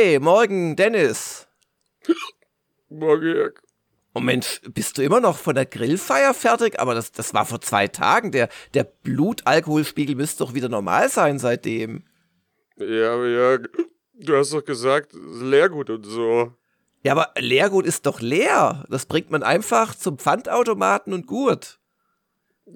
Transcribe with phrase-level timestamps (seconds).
[0.00, 1.48] Hey, morgen, Dennis.
[2.88, 3.60] Morgen, Jörg.
[4.14, 6.78] Oh Mensch, bist du immer noch von der Grillfeier fertig?
[6.78, 8.30] Aber das, das war vor zwei Tagen.
[8.30, 12.04] Der, der Blutalkoholspiegel müsste doch wieder normal sein seitdem.
[12.76, 13.62] Ja, aber Jörg,
[14.14, 16.52] du hast doch gesagt, Leergut und so.
[17.02, 18.84] Ja, aber Leergut ist doch leer.
[18.88, 21.80] Das bringt man einfach zum Pfandautomaten und gut.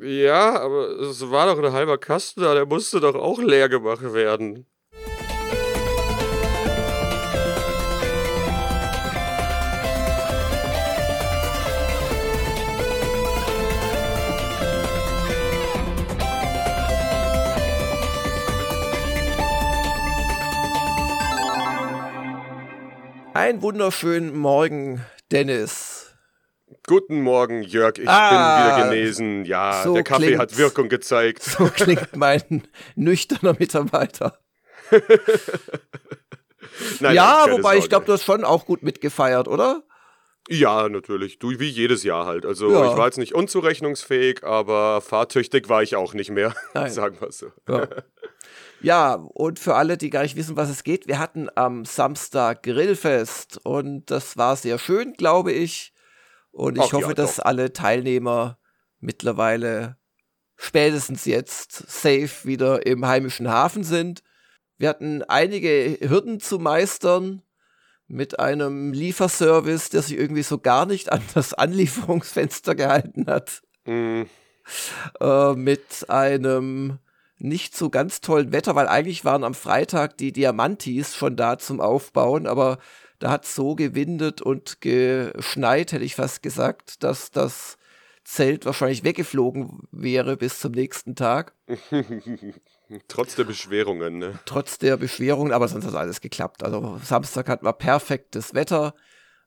[0.00, 4.12] Ja, aber es war doch ein halber Kasten da, der musste doch auch leer gemacht
[4.12, 4.66] werden.
[23.34, 26.14] Ein wunderschönen Morgen, Dennis.
[26.86, 27.98] Guten Morgen, Jörg.
[27.98, 29.44] Ich Ah, bin wieder genesen.
[29.44, 30.40] Ja, so der Kaffee klingt's.
[30.40, 31.42] hat Wirkung gezeigt.
[31.58, 32.62] So klingt mein
[32.96, 34.38] nüchterner Mitarbeiter.
[37.00, 37.88] Nein, ja, wobei ich Sorge.
[37.88, 39.82] glaube, du hast schon auch gut mitgefeiert, oder?
[40.48, 41.38] Ja, natürlich.
[41.38, 42.44] Du, wie jedes Jahr halt.
[42.44, 42.90] Also, Ja.
[42.90, 46.54] ich war jetzt nicht unzurechnungsfähig, aber fahrtüchtig war ich auch nicht mehr.
[46.88, 47.52] Sagen wir so.
[47.68, 47.86] Ja.
[48.82, 52.62] Ja, und für alle, die gar nicht wissen, was es geht, wir hatten am Samstag
[52.62, 55.92] Grillfest und das war sehr schön, glaube ich.
[56.50, 58.58] Und ich Ach hoffe, ja, dass alle Teilnehmer
[59.00, 59.96] mittlerweile
[60.56, 64.22] spätestens jetzt safe wieder im heimischen Hafen sind.
[64.76, 67.42] Wir hatten einige Hürden zu meistern
[68.06, 74.22] mit einem Lieferservice, der sich irgendwie so gar nicht an das Anlieferungsfenster gehalten hat Mm,
[75.20, 76.98] äh, mit einem
[77.42, 81.80] nicht so ganz tollen Wetter, weil eigentlich waren am Freitag die Diamantis schon da zum
[81.80, 82.78] Aufbauen, aber
[83.18, 87.76] da hat so gewindet und geschneit, hätte ich fast gesagt, dass das
[88.24, 91.54] Zelt wahrscheinlich weggeflogen wäre bis zum nächsten Tag,
[93.08, 94.38] Trotz der Beschwerungen, ne?
[94.44, 96.62] trotz der Beschwerungen, aber sonst hat alles geklappt.
[96.62, 98.94] Also Samstag hatten wir perfektes Wetter.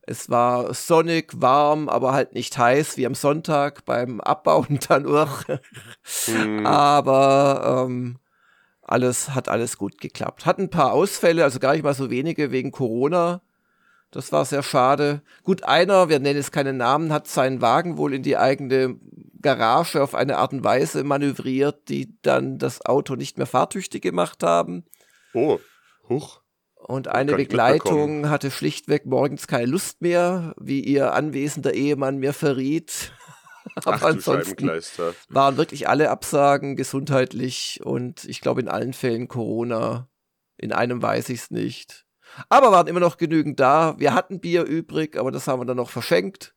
[0.07, 5.43] Es war sonnig, warm, aber halt nicht heiß wie am Sonntag beim Abbauen dann auch.
[6.27, 8.19] Mm, Aber ähm,
[8.83, 10.45] alles hat alles gut geklappt.
[10.45, 13.41] Hat ein paar Ausfälle, also gar nicht mal so wenige wegen Corona.
[14.11, 15.23] Das war sehr schade.
[15.43, 18.99] Gut, einer, wir nennen es keinen Namen, hat seinen Wagen wohl in die eigene
[19.41, 24.43] Garage auf eine Art und Weise manövriert, die dann das Auto nicht mehr fahrtüchtig gemacht
[24.43, 24.85] haben.
[25.33, 25.59] Oh,
[26.07, 26.41] huch.
[26.75, 32.17] Und eine Kann ich Begleitung hatte schlichtweg morgens keine Lust mehr, wie ihr anwesender Ehemann
[32.17, 33.11] mir verriet.
[33.75, 34.69] Aber Ach ansonsten
[35.29, 40.07] waren wirklich alle Absagen gesundheitlich und ich glaube in allen Fällen Corona.
[40.57, 42.05] In einem weiß ich es nicht.
[42.49, 43.95] Aber waren immer noch genügend da.
[43.97, 46.55] Wir hatten Bier übrig, aber das haben wir dann noch verschenkt.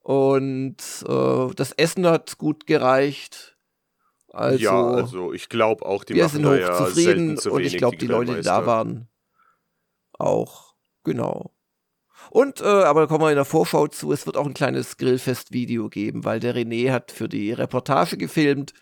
[0.00, 3.56] Und äh, das Essen hat gut gereicht.
[4.32, 7.78] Also, ja, also ich glaube auch, die wir sind da hoch ja und wenig, ich
[7.78, 9.08] glaube, die, Leute, die da waren,
[10.20, 10.74] auch.
[11.04, 11.52] Genau.
[12.30, 14.98] Und, äh, aber da kommen wir in der Vorschau zu, es wird auch ein kleines
[14.98, 18.74] Grillfest-Video geben, weil der René hat für die Reportage gefilmt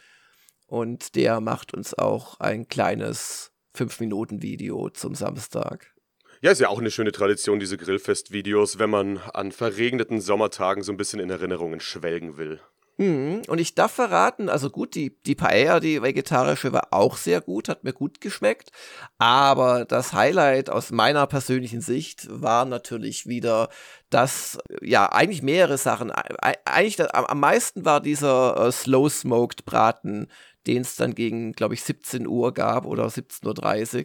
[0.66, 5.94] und der macht uns auch ein kleines 5-Minuten-Video zum Samstag.
[6.40, 10.92] Ja, ist ja auch eine schöne Tradition, diese Grillfest-Videos, wenn man an verregneten Sommertagen so
[10.92, 12.60] ein bisschen in Erinnerungen schwelgen will.
[13.00, 13.42] Mhm.
[13.46, 17.68] Und ich darf verraten, also gut, die, die Paella, die vegetarische, war auch sehr gut,
[17.68, 18.72] hat mir gut geschmeckt.
[19.18, 23.68] Aber das Highlight aus meiner persönlichen Sicht war natürlich wieder
[24.10, 26.10] das, ja, eigentlich mehrere Sachen.
[26.10, 30.28] Ei- Eigentlich am, meisten war dieser äh, Slow-Smoked Braten,
[30.68, 34.04] den es dann gegen, glaube ich, 17 Uhr gab oder 17.30 Uhr.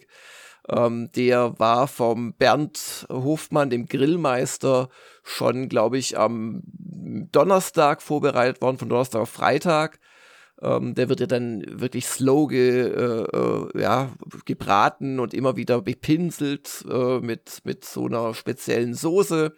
[0.70, 4.90] Ähm, der war vom Bernd Hofmann, dem Grillmeister,
[5.24, 6.64] schon, glaube ich, am
[7.32, 10.00] Donnerstag vorbereitet worden, von Donnerstag auf Freitag.
[10.62, 14.14] Ähm, der wird ja dann wirklich slow ge, äh, äh, ja,
[14.46, 19.54] gebraten und immer wieder bepinselt äh, mit, mit so einer speziellen Soße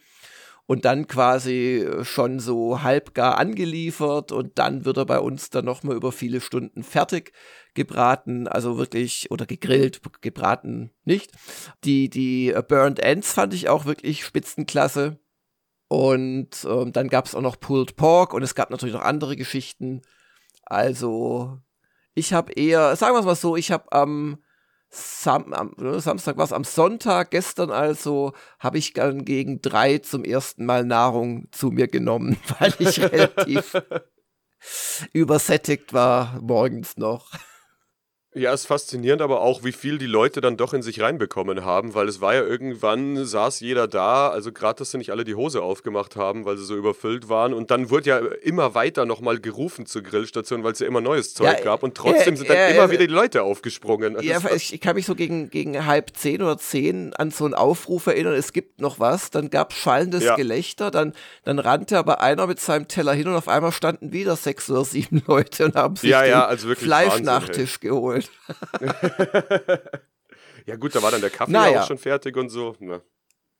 [0.67, 5.95] und dann quasi schon so halbgar angeliefert und dann wird er bei uns dann nochmal
[5.95, 7.33] über viele Stunden fertig
[7.75, 11.31] gebraten, also wirklich, oder gegrillt, gebraten nicht.
[11.83, 15.19] Die, die äh, Burnt Ends fand ich auch wirklich spitzenklasse.
[15.87, 19.35] Und ähm, dann gab es auch noch Pulled Pork und es gab natürlich noch andere
[19.35, 20.01] Geschichten.
[20.63, 21.59] Also,
[22.16, 24.40] ich habe eher, sagen wir es mal so, ich habe am,
[24.95, 29.97] Sam am äh, Samstag war es am Sonntag, gestern also, habe ich dann gegen drei
[29.97, 33.75] zum ersten Mal Nahrung zu mir genommen, weil ich relativ
[35.13, 37.31] übersättigt war morgens noch.
[38.37, 41.64] Ja, es ist faszinierend, aber auch, wie viel die Leute dann doch in sich reinbekommen
[41.64, 45.23] haben, weil es war ja irgendwann, saß jeder da, also gerade, dass sie nicht alle
[45.23, 49.05] die Hose aufgemacht haben, weil sie so überfüllt waren und dann wurde ja immer weiter
[49.05, 52.37] nochmal gerufen zur Grillstation, weil es ja immer neues Zeug ja, gab und trotzdem äh,
[52.37, 54.17] sind dann äh, immer wieder die Leute aufgesprungen.
[54.22, 58.05] Ja, ich, kann mich so gegen, gegen halb zehn oder zehn an so einen Aufruf
[58.08, 60.35] erinnern, es gibt noch was, dann gab es schallendes ja.
[60.35, 61.14] Gelächter, dann,
[61.46, 64.84] dann rannte aber einer mit seinem Teller hin und auf einmal standen wieder sechs oder
[64.84, 68.24] sieben Leute und haben sich ja, den also Fleischnachtisch geholt.
[70.66, 71.81] ja, gut, da war dann der Kaffee naja.
[71.81, 72.75] auch schon fertig und so.
[72.79, 73.01] Na.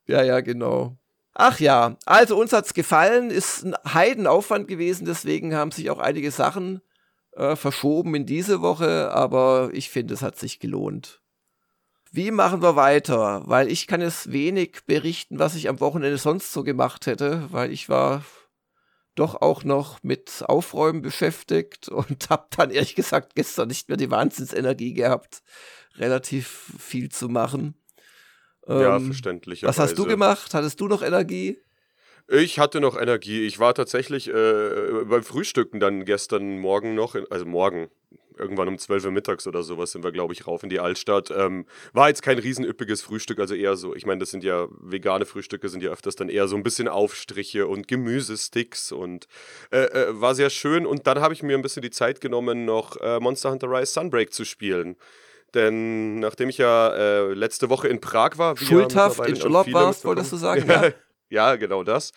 [0.08, 0.98] Ja, ja, genau.
[1.34, 6.32] Ach ja, also uns hat's gefallen, ist ein Heidenaufwand gewesen, deswegen haben sich auch einige
[6.32, 6.82] Sachen
[7.34, 11.22] äh, verschoben in diese Woche, aber ich finde, es hat sich gelohnt.
[12.12, 13.44] Wie machen wir weiter?
[13.46, 17.72] Weil ich kann es wenig berichten, was ich am Wochenende sonst so gemacht hätte, weil
[17.74, 18.24] ich war
[19.16, 24.12] doch auch noch mit Aufräumen beschäftigt und habe dann ehrlich gesagt gestern nicht mehr die
[24.12, 25.42] Wahnsinnsenergie gehabt,
[25.96, 27.76] relativ viel zu machen.
[28.68, 29.64] Ja, ähm, verständlich.
[29.64, 30.54] Was hast du gemacht?
[30.54, 31.60] Hattest du noch Energie?
[32.28, 33.46] Ich hatte noch Energie.
[33.46, 37.90] Ich war tatsächlich äh, beim Frühstücken dann gestern Morgen noch, in, also morgen,
[38.38, 41.32] irgendwann um 12 Uhr mittags oder sowas sind wir, glaube ich, rauf in die Altstadt.
[41.32, 45.26] Ähm, war jetzt kein riesenüppiges Frühstück, also eher so, ich meine, das sind ja vegane
[45.26, 49.28] Frühstücke, sind ja öfters dann eher so ein bisschen Aufstriche und Gemüsesticks und
[49.72, 50.86] äh, äh, war sehr schön.
[50.86, 53.94] Und dann habe ich mir ein bisschen die Zeit genommen, noch äh, Monster Hunter Rise
[53.94, 54.96] Sunbreak zu spielen.
[55.54, 60.34] Denn nachdem ich ja äh, letzte Woche in Prag war, schuldhaft in Urlaub warst, wolltest
[60.34, 60.66] du sagen?
[60.76, 60.92] Ja,
[61.30, 62.12] ja genau das.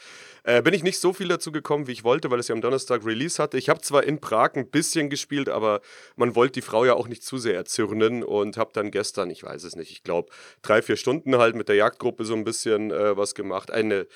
[0.44, 2.60] Äh, bin ich nicht so viel dazu gekommen, wie ich wollte, weil es ja am
[2.60, 3.58] Donnerstag Release hatte.
[3.58, 5.80] Ich habe zwar in Prag ein bisschen gespielt, aber
[6.16, 9.42] man wollte die Frau ja auch nicht zu sehr erzürnen und habe dann gestern, ich
[9.42, 10.30] weiß es nicht, ich glaube
[10.62, 13.70] drei, vier Stunden halt mit der Jagdgruppe so ein bisschen äh, was gemacht.
[13.70, 14.06] Eine,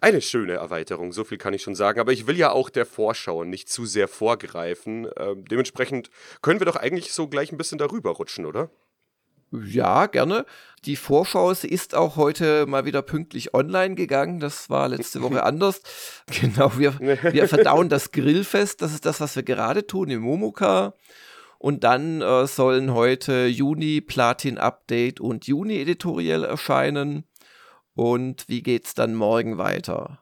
[0.00, 1.98] eine schöne Erweiterung, so viel kann ich schon sagen.
[1.98, 5.06] Aber ich will ja auch der Vorschau nicht zu sehr vorgreifen.
[5.06, 6.10] Äh, dementsprechend
[6.42, 8.70] können wir doch eigentlich so gleich ein bisschen darüber rutschen, oder?
[9.52, 10.46] Ja, gerne.
[10.84, 14.38] Die Vorschau ist auch heute mal wieder pünktlich online gegangen.
[14.38, 15.82] Das war letzte Woche anders.
[16.40, 18.80] Genau, wir, wir verdauen das Grillfest.
[18.80, 20.94] Das ist das, was wir gerade tun im Momoka.
[21.58, 27.24] Und dann äh, sollen heute Juni Platin Update und Juni Editorial erscheinen.
[27.94, 30.20] Und wie geht's dann morgen weiter?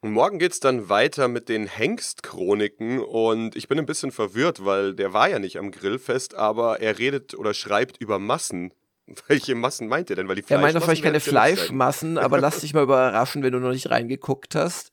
[0.00, 4.94] Und morgen geht's dann weiter mit den Hengst-Chroniken und ich bin ein bisschen verwirrt, weil
[4.94, 8.72] der war ja nicht am Grillfest, aber er redet oder schreibt über Massen.
[9.28, 10.28] Welche Massen meint er denn?
[10.28, 13.72] Weil die er meint vielleicht keine Fleischmassen, aber lass dich mal überraschen, wenn du noch
[13.72, 14.90] nicht reingeguckt hast.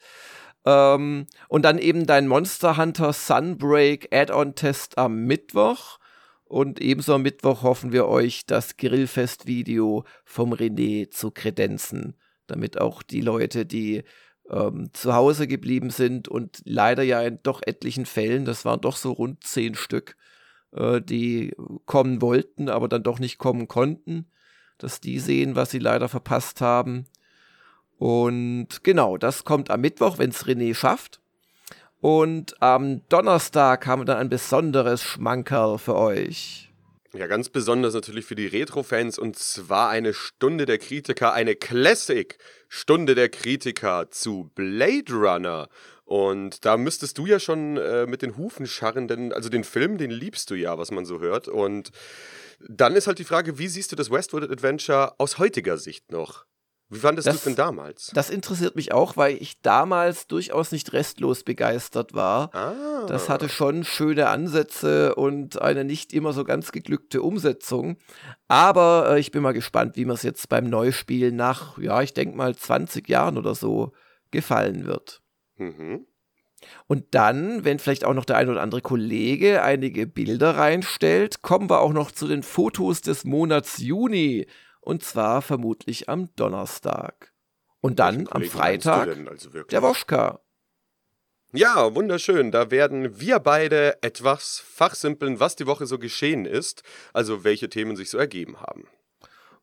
[0.66, 6.00] Ähm, und dann eben dein Monster Hunter Sunbreak Add-on-Test am Mittwoch.
[6.46, 12.16] Und ebenso am Mittwoch hoffen wir euch das Grillfest-Video vom René zu kredenzen,
[12.48, 14.04] damit auch die Leute, die
[14.54, 18.96] ähm, zu Hause geblieben sind und leider ja in doch etlichen Fällen, das waren doch
[18.96, 20.16] so rund zehn Stück,
[20.72, 21.56] äh, die
[21.86, 24.28] kommen wollten, aber dann doch nicht kommen konnten,
[24.78, 27.06] dass die sehen, was sie leider verpasst haben.
[27.98, 31.20] Und genau, das kommt am Mittwoch, wenn es René schafft.
[32.02, 36.70] Und am Donnerstag haben wir dann ein besonderes Schmankerl für euch.
[37.16, 42.38] Ja, ganz besonders natürlich für die Retro-Fans und zwar eine Stunde der Kritiker, eine Classic
[42.76, 45.70] Stunde der Kritiker zu Blade Runner.
[46.06, 50.00] Und da müsstest du ja schon äh, mit den Hufen scharren, denn also den Film,
[50.00, 51.48] den liebst du ja, was man so hört.
[51.48, 51.92] Und
[52.60, 56.46] dann ist halt die Frage, wie siehst du das Westwood Adventure aus heutiger Sicht noch?
[56.94, 58.12] Wie fandest du es denn damals?
[58.14, 62.54] Das interessiert mich auch, weil ich damals durchaus nicht restlos begeistert war.
[62.54, 63.06] Ah.
[63.08, 67.98] Das hatte schon schöne Ansätze und eine nicht immer so ganz geglückte Umsetzung.
[68.48, 72.14] Aber äh, ich bin mal gespannt, wie mir es jetzt beim Neuspielen nach, ja, ich
[72.14, 73.94] denke mal 20 Jahren oder so
[74.32, 75.22] gefallen wird.
[75.58, 76.06] Mhm.
[76.88, 81.70] Und dann, wenn vielleicht auch noch der ein oder andere Kollege einige Bilder reinstellt, kommen
[81.70, 84.48] wir auch noch zu den Fotos des Monats Juni
[84.84, 87.34] und zwar vermutlich am Donnerstag.
[87.82, 90.40] Und dann am Freitag also der Woschka.
[91.52, 92.52] Ja, wunderschön.
[92.52, 96.82] Da werden wir beide etwas fachsimpeln, was die Woche so geschehen ist,
[97.14, 98.88] also welche Themen sich so ergeben haben.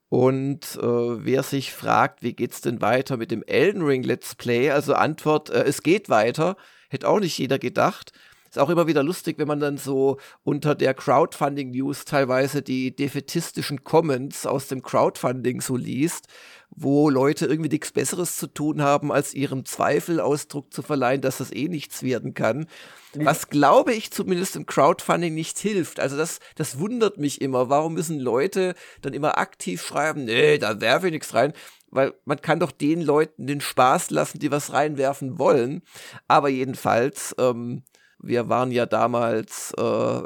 [0.08, 0.84] Und äh,
[1.24, 5.50] wer sich fragt, wie geht's denn weiter mit dem Elden Ring Let's Play, also Antwort,
[5.50, 6.56] äh, es geht weiter,
[6.90, 8.12] hätte auch nicht jeder gedacht.
[8.50, 13.84] Ist auch immer wieder lustig, wenn man dann so unter der Crowdfunding-News teilweise die defetistischen
[13.84, 16.26] Comments aus dem Crowdfunding so liest,
[16.70, 21.38] wo Leute irgendwie nichts Besseres zu tun haben, als ihrem Zweifel Ausdruck zu verleihen, dass
[21.38, 22.66] das eh nichts werden kann.
[23.14, 26.00] Was glaube ich zumindest im Crowdfunding nicht hilft.
[26.00, 27.68] Also das, das wundert mich immer.
[27.68, 31.52] Warum müssen Leute dann immer aktiv schreiben, nee, da werfe ich nichts rein?
[31.92, 35.82] Weil man kann doch den Leuten den Spaß lassen, die was reinwerfen wollen.
[36.26, 37.84] Aber jedenfalls, ähm,
[38.22, 40.22] wir waren ja damals, äh,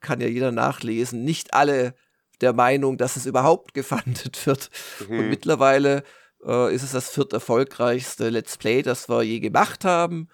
[0.00, 1.94] kann ja jeder nachlesen, nicht alle
[2.40, 4.70] der Meinung, dass es überhaupt gefundet wird.
[5.08, 5.18] Mhm.
[5.18, 6.02] Und mittlerweile
[6.44, 10.28] äh, ist es das viert erfolgreichste Let's Play, das wir je gemacht haben.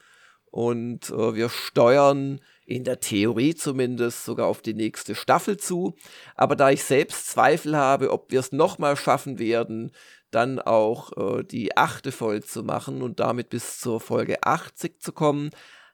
[0.51, 5.97] Und äh, wir steuern in der Theorie zumindest sogar auf die nächste Staffel zu.
[6.35, 9.93] Aber da ich selbst Zweifel habe, ob wir es nochmal schaffen werden,
[10.31, 15.13] dann auch äh, die achte voll zu machen und damit bis zur Folge 80 zu
[15.13, 15.51] kommen,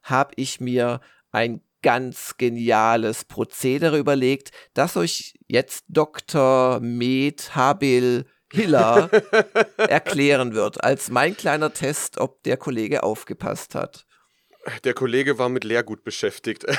[0.06, 6.80] habe ich mir ein ganz geniales Prozedere überlegt, das euch jetzt Dr.
[6.80, 9.10] Med Habil Hiller
[9.76, 14.06] erklären wird, als mein kleiner Test, ob der Kollege aufgepasst hat.
[14.84, 16.66] Der Kollege war mit Lehrgut beschäftigt.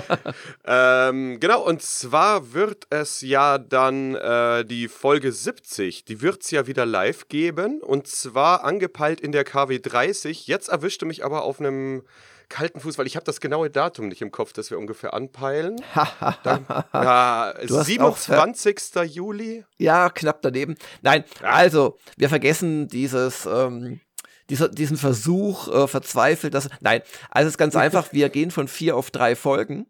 [0.64, 6.50] ähm, genau, und zwar wird es ja dann äh, die Folge 70, die wird es
[6.50, 7.80] ja wieder live geben.
[7.80, 10.46] Und zwar angepeilt in der KW 30.
[10.46, 12.02] Jetzt erwischte mich aber auf einem
[12.50, 15.80] kalten Fuß, weil ich habe das genaue Datum nicht im Kopf, das wir ungefähr anpeilen.
[16.42, 18.94] dann, ja, 27.
[19.04, 19.64] Juli.
[19.78, 20.76] Ja, knapp daneben.
[21.00, 23.46] Nein, also, wir vergessen dieses.
[23.46, 24.00] Ähm
[24.50, 26.68] dieser, diesen Versuch äh, verzweifelt, dass.
[26.80, 29.86] Nein, also es ist ganz einfach, wir gehen von vier auf drei Folgen,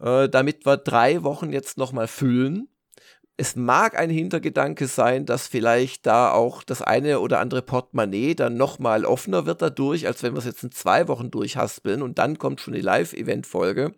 [0.00, 2.68] äh, damit wir drei Wochen jetzt nochmal füllen.
[3.40, 8.56] Es mag ein Hintergedanke sein, dass vielleicht da auch das eine oder andere Portemonnaie dann
[8.56, 12.38] nochmal offener wird dadurch, als wenn wir es jetzt in zwei Wochen durchhaspeln und dann
[12.38, 13.94] kommt schon die Live-Event-Folge.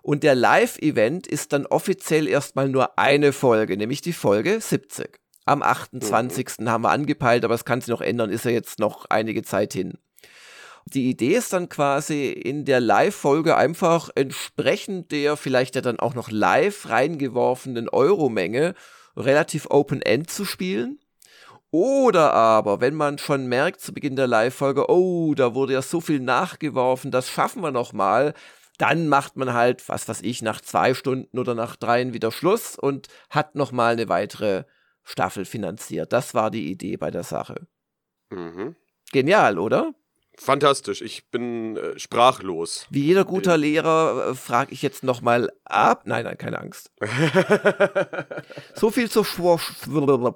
[0.00, 5.21] Und der Live-Event ist dann offiziell erstmal nur eine Folge, nämlich die Folge 70.
[5.44, 6.46] Am 28.
[6.58, 6.68] Mhm.
[6.68, 9.72] haben wir angepeilt, aber es kann sich noch ändern, ist ja jetzt noch einige Zeit
[9.72, 9.98] hin.
[10.86, 16.14] Die Idee ist dann quasi in der Live-Folge einfach entsprechend der vielleicht ja dann auch
[16.14, 18.74] noch live reingeworfenen Euro-Menge
[19.16, 20.98] relativ Open-End zu spielen.
[21.70, 26.00] Oder aber, wenn man schon merkt zu Beginn der Live-Folge, oh, da wurde ja so
[26.00, 28.34] viel nachgeworfen, das schaffen wir noch mal,
[28.78, 32.76] dann macht man halt, was weiß ich, nach zwei Stunden oder nach dreien wieder Schluss
[32.76, 34.64] und hat noch mal eine weitere
[35.04, 36.12] Staffel finanziert.
[36.12, 37.66] Das war die Idee bei der Sache.
[38.30, 38.76] Mhm.
[39.12, 39.94] Genial, oder?
[40.38, 42.86] Fantastisch, ich bin äh, sprachlos.
[42.88, 46.02] Wie jeder guter Lehrer äh, frage ich jetzt nochmal ab.
[46.06, 46.90] Nein, nein, keine Angst.
[48.74, 49.60] so viel zur Vor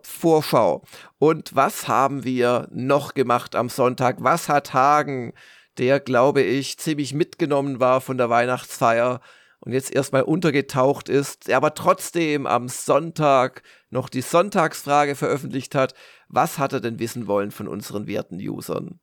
[0.02, 0.82] Vorschau.
[1.18, 4.18] Und was haben wir noch gemacht am Sonntag?
[4.20, 5.32] Was hat Hagen,
[5.78, 9.20] der, glaube ich, ziemlich mitgenommen war von der Weihnachtsfeier
[9.66, 15.92] und jetzt erstmal untergetaucht ist, der aber trotzdem am Sonntag noch die Sonntagsfrage veröffentlicht hat,
[16.28, 19.00] was hat er denn wissen wollen von unseren werten Usern?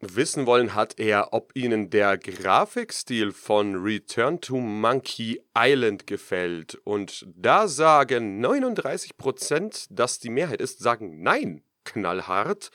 [0.00, 6.74] Wissen wollen hat er, ob ihnen der Grafikstil von Return to Monkey Island gefällt.
[6.84, 12.70] Und da sagen 39%, dass die Mehrheit ist, sagen nein, knallhart.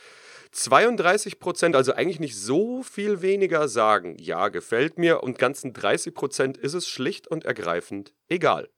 [0.54, 5.24] 32% also eigentlich nicht so viel weniger, sagen, ja, gefällt mir.
[5.24, 8.70] Und ganzen 30% ist es schlicht und ergreifend egal.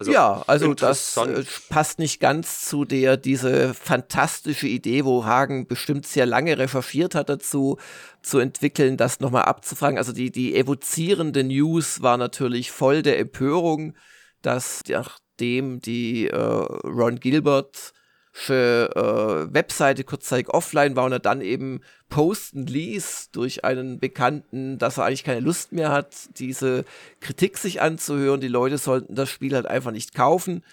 [0.00, 5.66] Also ja, also das äh, passt nicht ganz zu der, diese fantastische Idee, wo Hagen
[5.66, 7.76] bestimmt sehr lange recherchiert hat dazu,
[8.22, 9.98] zu entwickeln, das nochmal abzufragen.
[9.98, 13.94] Also die, die evozierende News war natürlich voll der Empörung,
[14.40, 17.92] dass nachdem die äh, Ron Gilbert
[18.94, 24.98] äh, Webseite kurzzeitig offline war und er dann eben posten ließ durch einen Bekannten, dass
[24.98, 26.84] er eigentlich keine Lust mehr hat, diese
[27.20, 28.40] Kritik sich anzuhören.
[28.40, 30.64] Die Leute sollten das Spiel halt einfach nicht kaufen.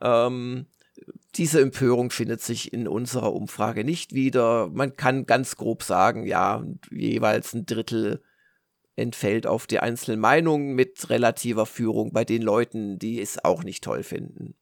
[0.00, 0.66] Ähm,
[1.36, 4.68] diese Empörung findet sich in unserer Umfrage nicht wieder.
[4.68, 8.22] Man kann ganz grob sagen, ja, jeweils ein Drittel
[8.96, 13.82] entfällt auf die einzelnen Meinungen mit relativer Führung bei den Leuten, die es auch nicht
[13.82, 14.54] toll finden.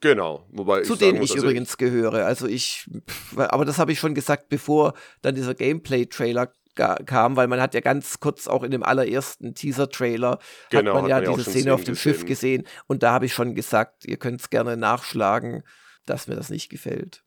[0.00, 2.26] Genau, wobei zu denen ich also übrigens ich gehöre.
[2.26, 2.88] Also ich,
[3.36, 7.80] aber das habe ich schon gesagt, bevor dann dieser Gameplay-Trailer kam, weil man hat ja
[7.80, 10.38] ganz kurz auch in dem allerersten Teaser-Trailer
[10.70, 12.14] genau, hat man ja hat man diese Szene auf dem gesehen.
[12.14, 15.62] Schiff gesehen und da habe ich schon gesagt, ihr könnt es gerne nachschlagen,
[16.04, 17.22] dass mir das nicht gefällt.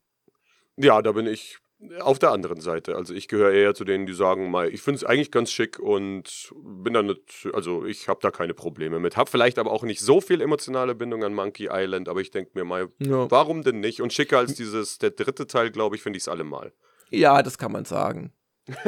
[0.76, 1.58] Ja, da bin ich
[2.00, 2.96] auf der anderen Seite.
[2.96, 5.78] Also ich gehöre eher zu denen, die sagen, mal, ich finde es eigentlich ganz schick
[5.78, 9.16] und bin da nicht, also ich habe da keine Probleme mit.
[9.16, 12.50] Hab vielleicht aber auch nicht so viel emotionale Bindung an Monkey Island, aber ich denke
[12.54, 13.30] mir mal, ja.
[13.30, 14.02] warum denn nicht?
[14.02, 16.72] Und schicker als dieses, der dritte Teil, glaube ich, finde ich es allemal.
[17.10, 18.32] Ja, das kann man sagen.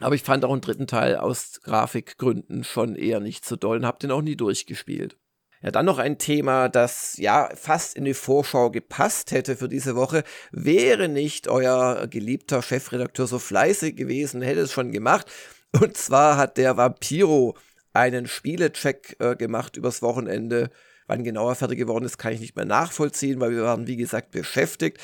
[0.00, 3.86] aber ich fand auch den dritten Teil aus Grafikgründen schon eher nicht so doll und
[3.86, 5.18] habe den auch nie durchgespielt.
[5.64, 9.96] Ja, dann noch ein Thema, das ja fast in die Vorschau gepasst hätte für diese
[9.96, 10.22] Woche.
[10.52, 15.26] Wäre nicht euer geliebter Chefredakteur so fleißig gewesen, hätte es schon gemacht.
[15.72, 17.56] Und zwar hat der Vampiro
[17.94, 20.68] einen Spielecheck äh, gemacht übers Wochenende.
[21.06, 24.32] Wann genauer fertig geworden ist, kann ich nicht mehr nachvollziehen, weil wir waren, wie gesagt,
[24.32, 24.98] beschäftigt.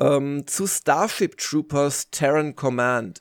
[0.00, 3.20] Ähm, zu Starship Troopers Terran Command.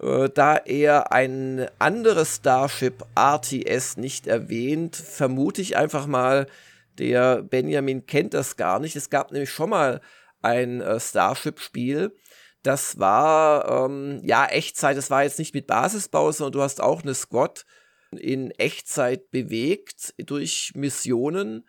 [0.00, 6.46] Äh, da er ein anderes Starship RTS nicht erwähnt, vermute ich einfach mal,
[6.98, 8.96] der Benjamin kennt das gar nicht.
[8.96, 10.00] Es gab nämlich schon mal
[10.42, 12.16] ein äh, Starship-Spiel.
[12.62, 14.96] Das war ähm, ja Echtzeit.
[14.96, 17.64] Das war jetzt nicht mit Basisbau, sondern du hast auch eine Squad
[18.10, 21.68] in Echtzeit bewegt durch Missionen.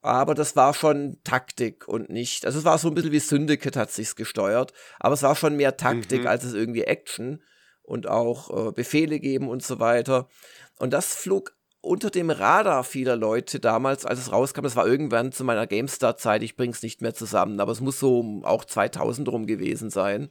[0.00, 2.44] Aber das war schon Taktik und nicht.
[2.44, 4.72] Also es war so ein bisschen wie Syndicate hat sich's gesteuert.
[4.98, 6.26] Aber es war schon mehr Taktik mhm.
[6.26, 7.40] als es irgendwie Action
[7.82, 10.28] und auch äh, Befehle geben und so weiter.
[10.78, 14.62] Und das flog unter dem Radar vieler Leute damals, als es rauskam.
[14.62, 16.42] Das war irgendwann zu meiner GameStar-Zeit.
[16.42, 20.30] Ich bring's nicht mehr zusammen, aber es muss so auch 2000 rum gewesen sein.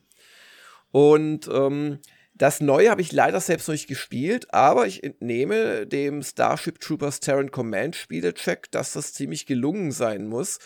[0.92, 2.00] Und ähm,
[2.34, 7.20] das Neue habe ich leider selbst noch nicht gespielt, aber ich entnehme dem Starship Troopers
[7.20, 10.60] Terran Command Spielecheck, dass das ziemlich gelungen sein muss.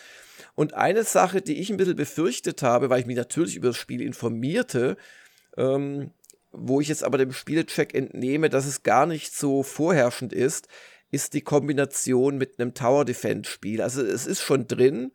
[0.54, 3.76] Und eine Sache, die ich ein bisschen befürchtet habe, weil ich mich natürlich über das
[3.76, 4.96] Spiel informierte,
[5.56, 6.12] ähm,
[6.58, 10.68] wo ich jetzt aber dem Spielcheck entnehme, dass es gar nicht so vorherrschend ist,
[11.10, 13.80] ist die Kombination mit einem Tower Defense Spiel.
[13.80, 15.12] Also es ist schon drin,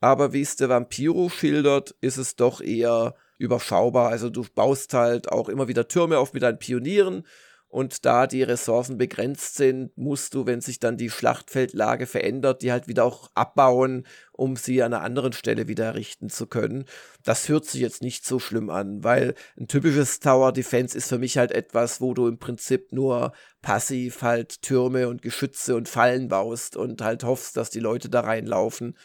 [0.00, 4.10] aber wie es der Vampiro schildert, ist es doch eher überschaubar.
[4.10, 7.24] Also du baust halt auch immer wieder Türme auf mit deinen Pionieren
[7.68, 12.72] und da die Ressourcen begrenzt sind, musst du, wenn sich dann die Schlachtfeldlage verändert, die
[12.72, 16.86] halt wieder auch abbauen, um sie an einer anderen Stelle wieder errichten zu können.
[17.24, 21.18] Das hört sich jetzt nicht so schlimm an, weil ein typisches Tower Defense ist für
[21.18, 26.28] mich halt etwas, wo du im Prinzip nur passiv halt Türme und Geschütze und Fallen
[26.28, 28.96] baust und halt hoffst, dass die Leute da reinlaufen.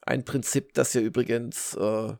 [0.00, 2.14] Ein Prinzip, das ja übrigens äh,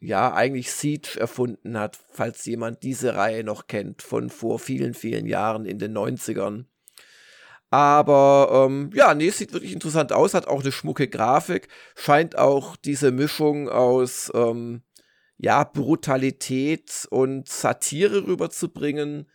[0.00, 5.26] ja eigentlich Siege erfunden hat, falls jemand diese Reihe noch kennt, von vor vielen, vielen
[5.26, 6.64] Jahren in den 90ern.
[7.70, 12.74] Aber ähm, ja, nee, sieht wirklich interessant aus, hat auch eine schmucke Grafik, scheint auch
[12.76, 14.82] diese Mischung aus ähm,
[15.36, 19.30] ja, Brutalität und Satire rüberzubringen,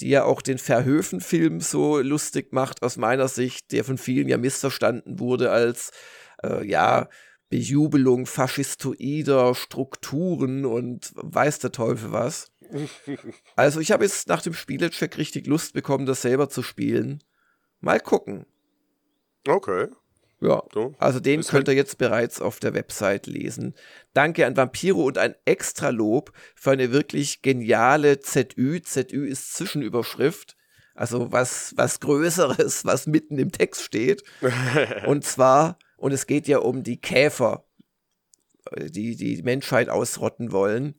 [0.00, 4.38] die ja auch den Verhöfen-Film so lustig macht, aus meiner Sicht, der von vielen ja
[4.38, 5.90] missverstanden wurde als
[6.44, 7.08] äh, ja,
[7.52, 12.50] Bejubelung faschistoider Strukturen und weiß der Teufel was.
[13.56, 17.22] Also ich habe jetzt nach dem Spielecheck richtig Lust bekommen, das selber zu spielen.
[17.80, 18.46] Mal gucken.
[19.46, 19.88] Okay.
[20.40, 20.62] Ja,
[20.98, 23.74] also den Ist könnt ihr jetzt bereits auf der Website lesen.
[24.14, 28.80] Danke an Vampiro und ein extra Lob für eine wirklich geniale ZÜ.
[28.80, 30.56] ZÜ ist Zwischenüberschrift.
[30.94, 34.22] Also was, was Größeres, was mitten im Text steht.
[35.06, 37.64] und zwar und es geht ja um die Käfer,
[38.76, 40.96] die die Menschheit ausrotten wollen.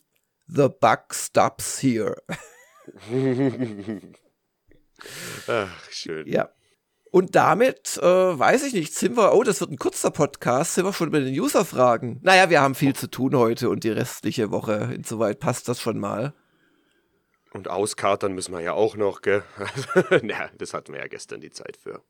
[0.48, 2.24] The buck stops here.
[5.48, 6.26] Ach, schön.
[6.26, 6.52] Ja.
[7.12, 10.86] Und damit, äh, weiß ich nicht, sind wir, oh, das wird ein kurzer Podcast, sind
[10.86, 12.22] wir schon bei den User-Fragen.
[12.24, 14.90] Naja, wir haben viel zu tun heute und die restliche Woche.
[14.96, 16.34] Insoweit passt das schon mal.
[17.52, 19.44] Und auskatern müssen wir ja auch noch, gell?
[20.24, 22.02] Na, das hatten wir ja gestern die Zeit für.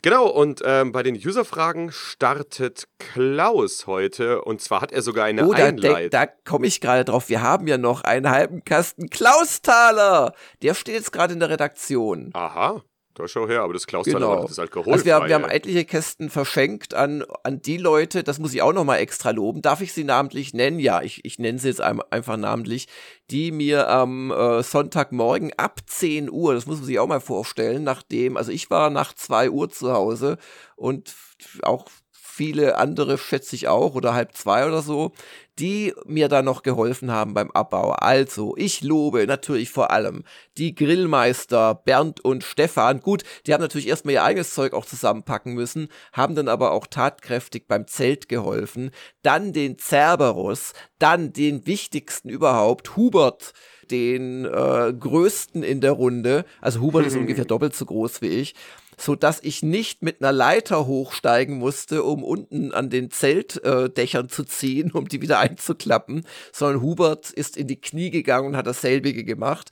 [0.00, 4.42] Genau, und ähm, bei den User-Fragen startet Klaus heute.
[4.42, 6.10] Und zwar hat er sogar eine oh, Einleitung.
[6.10, 7.28] Da, da komme ich gerade drauf.
[7.28, 10.34] Wir haben ja noch einen halben Kasten Klaus-Taler.
[10.62, 12.30] Der steht jetzt gerade in der Redaktion.
[12.32, 12.82] Aha.
[13.14, 14.46] Da schau her, aber das Klaus genau.
[14.46, 14.92] das Alkohol.
[14.92, 18.62] Also wir haben, wir haben etliche Kästen verschenkt an, an die Leute, das muss ich
[18.62, 19.60] auch nochmal extra loben.
[19.60, 20.78] Darf ich sie namentlich nennen?
[20.78, 22.88] Ja, ich, ich nenne sie jetzt einfach namentlich,
[23.30, 27.84] die mir am äh, Sonntagmorgen ab 10 Uhr, das muss man sich auch mal vorstellen,
[27.84, 30.38] nachdem, also ich war nach 2 Uhr zu Hause
[30.76, 31.14] und
[31.62, 31.88] auch
[32.32, 35.12] viele andere schätze ich auch oder halb zwei oder so,
[35.58, 37.90] die mir da noch geholfen haben beim Abbau.
[37.90, 40.24] Also, ich lobe natürlich vor allem
[40.56, 43.00] die Grillmeister Bernd und Stefan.
[43.00, 46.86] Gut, die haben natürlich erstmal ihr eigenes Zeug auch zusammenpacken müssen, haben dann aber auch
[46.86, 48.90] tatkräftig beim Zelt geholfen.
[49.22, 53.52] Dann den Cerberus, dann den wichtigsten überhaupt, Hubert
[53.90, 56.44] den äh, größten in der Runde.
[56.60, 58.54] Also Hubert ist ungefähr doppelt so groß wie ich
[58.98, 64.28] so dass ich nicht mit einer Leiter hochsteigen musste, um unten an den Zeltdächern äh,
[64.28, 68.66] zu ziehen, um die wieder einzuklappen, sondern Hubert ist in die Knie gegangen und hat
[68.66, 69.70] dasselbige gemacht.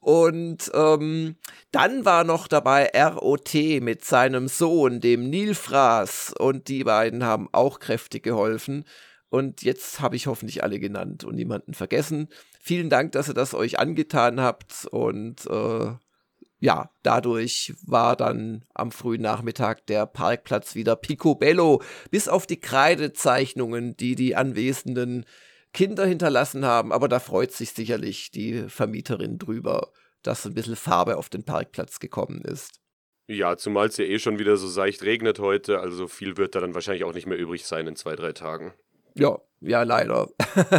[0.00, 1.36] Und ähm,
[1.70, 7.78] dann war noch dabei ROT mit seinem Sohn, dem Nilfraß, und die beiden haben auch
[7.78, 8.84] kräftig geholfen.
[9.28, 12.28] Und jetzt habe ich hoffentlich alle genannt und niemanden vergessen.
[12.60, 15.92] Vielen Dank, dass ihr das euch angetan habt und äh,
[16.62, 23.96] ja, dadurch war dann am frühen Nachmittag der Parkplatz wieder picobello, bis auf die Kreidezeichnungen,
[23.96, 25.26] die die anwesenden
[25.72, 26.92] Kinder hinterlassen haben.
[26.92, 29.90] Aber da freut sich sicherlich die Vermieterin drüber,
[30.22, 32.80] dass ein bisschen Farbe auf den Parkplatz gekommen ist.
[33.26, 36.60] Ja, zumal es ja eh schon wieder so seicht regnet heute, also viel wird da
[36.60, 38.72] dann wahrscheinlich auch nicht mehr übrig sein in zwei, drei Tagen.
[39.16, 40.28] Ja, ja, leider.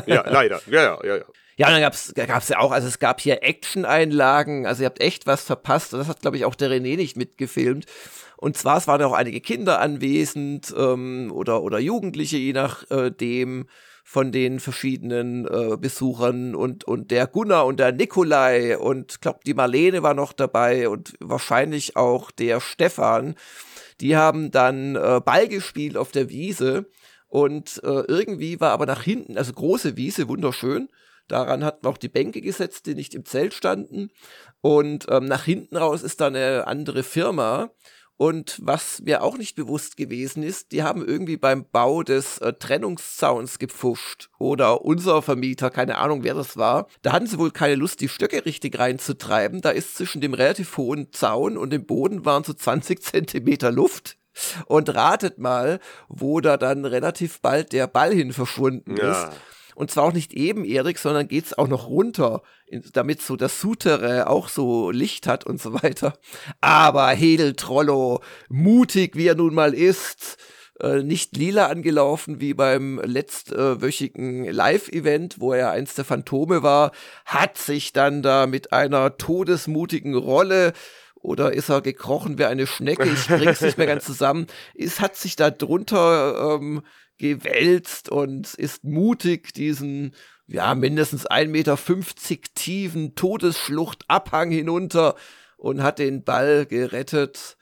[0.05, 0.61] ja, leider.
[0.67, 1.25] Ja, ja, ja, ja.
[1.55, 5.27] Ja, dann gab's gab's ja auch, also es gab hier Action-Einlagen, also ihr habt echt
[5.27, 5.93] was verpasst.
[5.93, 7.85] Das hat, glaube ich, auch der René nicht mitgefilmt.
[8.37, 13.65] Und zwar, es waren auch einige Kinder anwesend ähm, oder, oder Jugendliche, je nachdem, äh,
[14.03, 19.53] von den verschiedenen äh, Besuchern und, und der Gunnar und der Nikolai und glaube, die
[19.53, 23.35] Marlene war noch dabei und wahrscheinlich auch der Stefan.
[24.01, 26.85] Die haben dann äh, Ball gespielt auf der Wiese
[27.27, 30.89] und äh, irgendwie war aber nach hinten, also große Wiese, wunderschön.
[31.27, 34.09] Daran hatten wir auch die Bänke gesetzt, die nicht im Zelt standen.
[34.61, 37.71] Und ähm, nach hinten raus ist da eine andere Firma.
[38.15, 42.53] Und was mir auch nicht bewusst gewesen ist, die haben irgendwie beim Bau des äh,
[42.53, 44.29] Trennungszauns gepfuscht.
[44.37, 46.87] Oder unser Vermieter, keine Ahnung, wer das war.
[47.01, 49.61] Da hatten sie wohl keine Lust, die Stöcke richtig reinzutreiben.
[49.61, 54.17] Da ist zwischen dem relativ hohen Zaun und dem Boden waren so 20 Zentimeter Luft.
[54.65, 59.11] Und ratet mal, wo da dann relativ bald der Ball hin verschwunden ja.
[59.11, 59.37] ist.
[59.75, 62.43] Und zwar auch nicht ebenerdig, sondern geht's auch noch runter,
[62.93, 66.13] damit so das Sutere auch so Licht hat und so weiter.
[66.61, 70.37] Aber Hedel Trollo, mutig wie er nun mal ist,
[70.79, 76.91] äh, nicht lila angelaufen wie beim letztwöchigen Live-Event, wo er eins der Phantome war,
[77.25, 80.73] hat sich dann da mit einer todesmutigen Rolle
[81.23, 83.09] oder ist er gekrochen wie eine Schnecke?
[83.09, 84.45] Ich bring's nicht mehr ganz zusammen.
[84.75, 86.83] Es hat sich da drunter ähm,
[87.17, 90.13] gewälzt und ist mutig diesen
[90.47, 91.77] ja mindestens 1,50 Meter
[92.55, 95.15] tiefen Todesschluchtabhang hinunter
[95.57, 97.57] und hat den Ball gerettet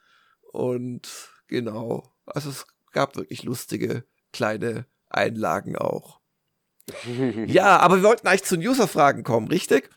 [0.52, 1.08] und
[1.48, 6.20] genau, also es gab wirklich lustige kleine Einlagen auch.
[7.46, 9.90] ja, aber wir wollten eigentlich zu User-Fragen kommen, richtig?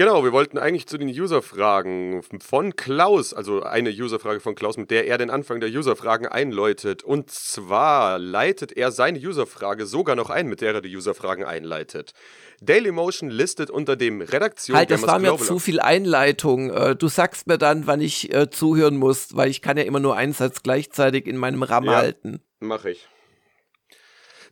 [0.00, 4.90] Genau, wir wollten eigentlich zu den User-Fragen von Klaus, also eine User-Frage von Klaus, mit
[4.90, 7.02] der er den Anfang der User-Fragen einläutet.
[7.02, 12.14] Und zwar leitet er seine User-Frage sogar noch ein, mit der er die User-Fragen einleitet.
[12.62, 14.78] Dailymotion listet unter dem Redaktion.
[14.78, 16.70] Halt, das war mir zu viel Einleitung.
[16.70, 20.00] Äh, du sagst mir dann, wann ich äh, zuhören muss, weil ich kann ja immer
[20.00, 22.40] nur einen Satz gleichzeitig in meinem RAM ja, halten.
[22.60, 23.06] Mach ich.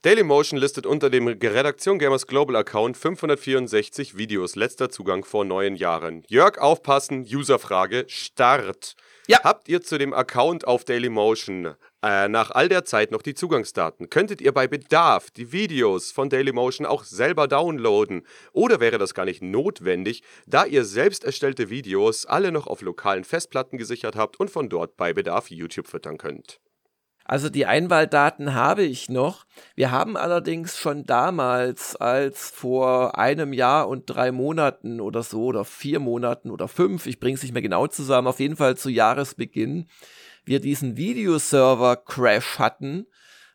[0.02, 4.54] Dailymotion listet unter dem Redaktion Gamers Global Account 564 Videos.
[4.54, 6.22] Letzter Zugang vor neun Jahren.
[6.28, 8.94] Jörg, aufpassen, Userfrage, Start.
[9.26, 9.42] Ja.
[9.42, 14.08] Habt ihr zu dem Account auf Dailymotion äh, nach all der Zeit noch die Zugangsdaten?
[14.08, 18.24] Könntet ihr bei Bedarf die Videos von Dailymotion auch selber downloaden?
[18.52, 23.24] Oder wäre das gar nicht notwendig, da ihr selbst erstellte Videos alle noch auf lokalen
[23.24, 26.60] Festplatten gesichert habt und von dort bei Bedarf YouTube füttern könnt?
[27.28, 29.44] Also die Einwahldaten habe ich noch.
[29.74, 35.66] Wir haben allerdings schon damals, als vor einem Jahr und drei Monaten oder so, oder
[35.66, 38.88] vier Monaten oder fünf, ich bringe es nicht mehr genau zusammen, auf jeden Fall zu
[38.88, 39.90] Jahresbeginn,
[40.46, 43.06] wir diesen Videoserver-Crash hatten.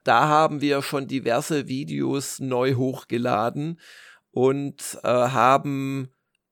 [0.04, 3.80] Da haben wir schon diverse Videos neu hochgeladen
[4.30, 6.10] und äh, haben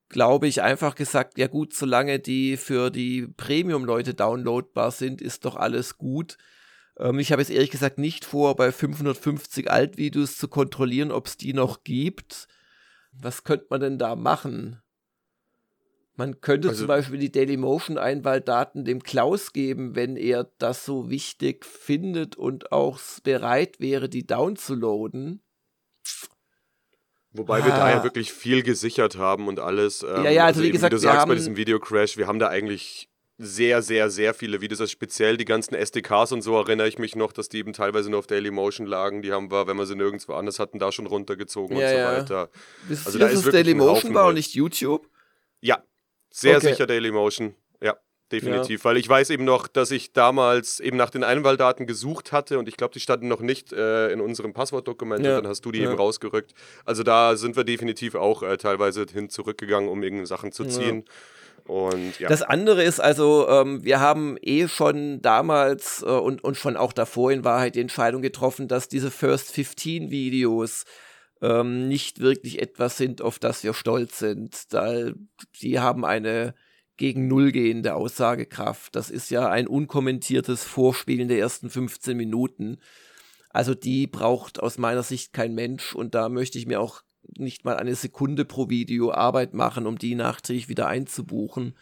[0.10, 5.56] glaube ich, einfach gesagt, ja gut, solange die für die Premium-Leute downloadbar sind, ist doch
[5.56, 6.38] alles gut.
[7.02, 11.36] Ähm, ich habe jetzt ehrlich gesagt nicht vor, bei 550 Altvideos zu kontrollieren, ob es
[11.36, 12.48] die noch gibt.
[13.12, 14.82] Was könnte man denn da machen?
[16.16, 21.66] Man könnte also, zum Beispiel die Dailymotion-Einwahldaten dem Klaus geben, wenn er das so wichtig
[21.66, 25.42] findet und auch bereit wäre, die downzuladen.
[27.34, 27.66] Wobei ah.
[27.66, 30.04] wir da ja wirklich viel gesichert haben und alles.
[30.04, 32.40] Ähm, ja, ja, also, also wie gesagt, wie du sagst bei diesem Videocrash, wir haben
[32.40, 33.11] da eigentlich
[33.42, 34.80] sehr, sehr, sehr viele Videos.
[34.80, 38.10] Also speziell die ganzen SDKs und so erinnere ich mich noch, dass die eben teilweise
[38.10, 39.22] nur auf Dailymotion lagen.
[39.22, 41.98] Die haben wir, wenn wir sie nirgendwo anders hatten, da schon runtergezogen ja, und so
[41.98, 42.18] ja.
[42.18, 42.50] weiter.
[42.88, 45.10] Wisst also da ist Dailymotion war und nicht YouTube?
[45.60, 45.84] Ja,
[46.30, 46.68] sehr okay.
[46.68, 47.56] sicher Dailymotion.
[47.82, 47.98] Ja,
[48.32, 48.82] definitiv.
[48.82, 48.86] Ja.
[48.86, 52.68] Weil ich weiß eben noch, dass ich damals eben nach den Einwahldaten gesucht hatte und
[52.68, 55.82] ich glaube, die standen noch nicht äh, in unserem Passwortdokument und dann hast du die
[55.82, 56.54] eben rausgerückt.
[56.86, 61.06] Also da sind wir definitiv auch äh, teilweise hin zurückgegangen, um irgendeine Sachen zu ziehen.
[61.68, 62.28] Und, ja.
[62.28, 66.94] Das andere ist also, ähm, wir haben eh schon damals äh, und, und schon auch
[66.94, 70.86] davor in Wahrheit die Entscheidung getroffen, dass diese First 15 Videos
[71.42, 74.74] ähm, nicht wirklich etwas sind, auf das wir stolz sind.
[74.74, 75.12] Da,
[75.62, 76.54] die haben eine
[76.98, 78.96] gegen Null gehende Aussagekraft.
[78.96, 82.78] Das ist ja ein unkommentiertes Vorspielen der ersten 15 Minuten.
[83.50, 87.02] Also die braucht aus meiner Sicht kein Mensch und da möchte ich mir auch
[87.38, 91.76] nicht mal eine Sekunde pro Video Arbeit machen, um die nachträglich wieder einzubuchen.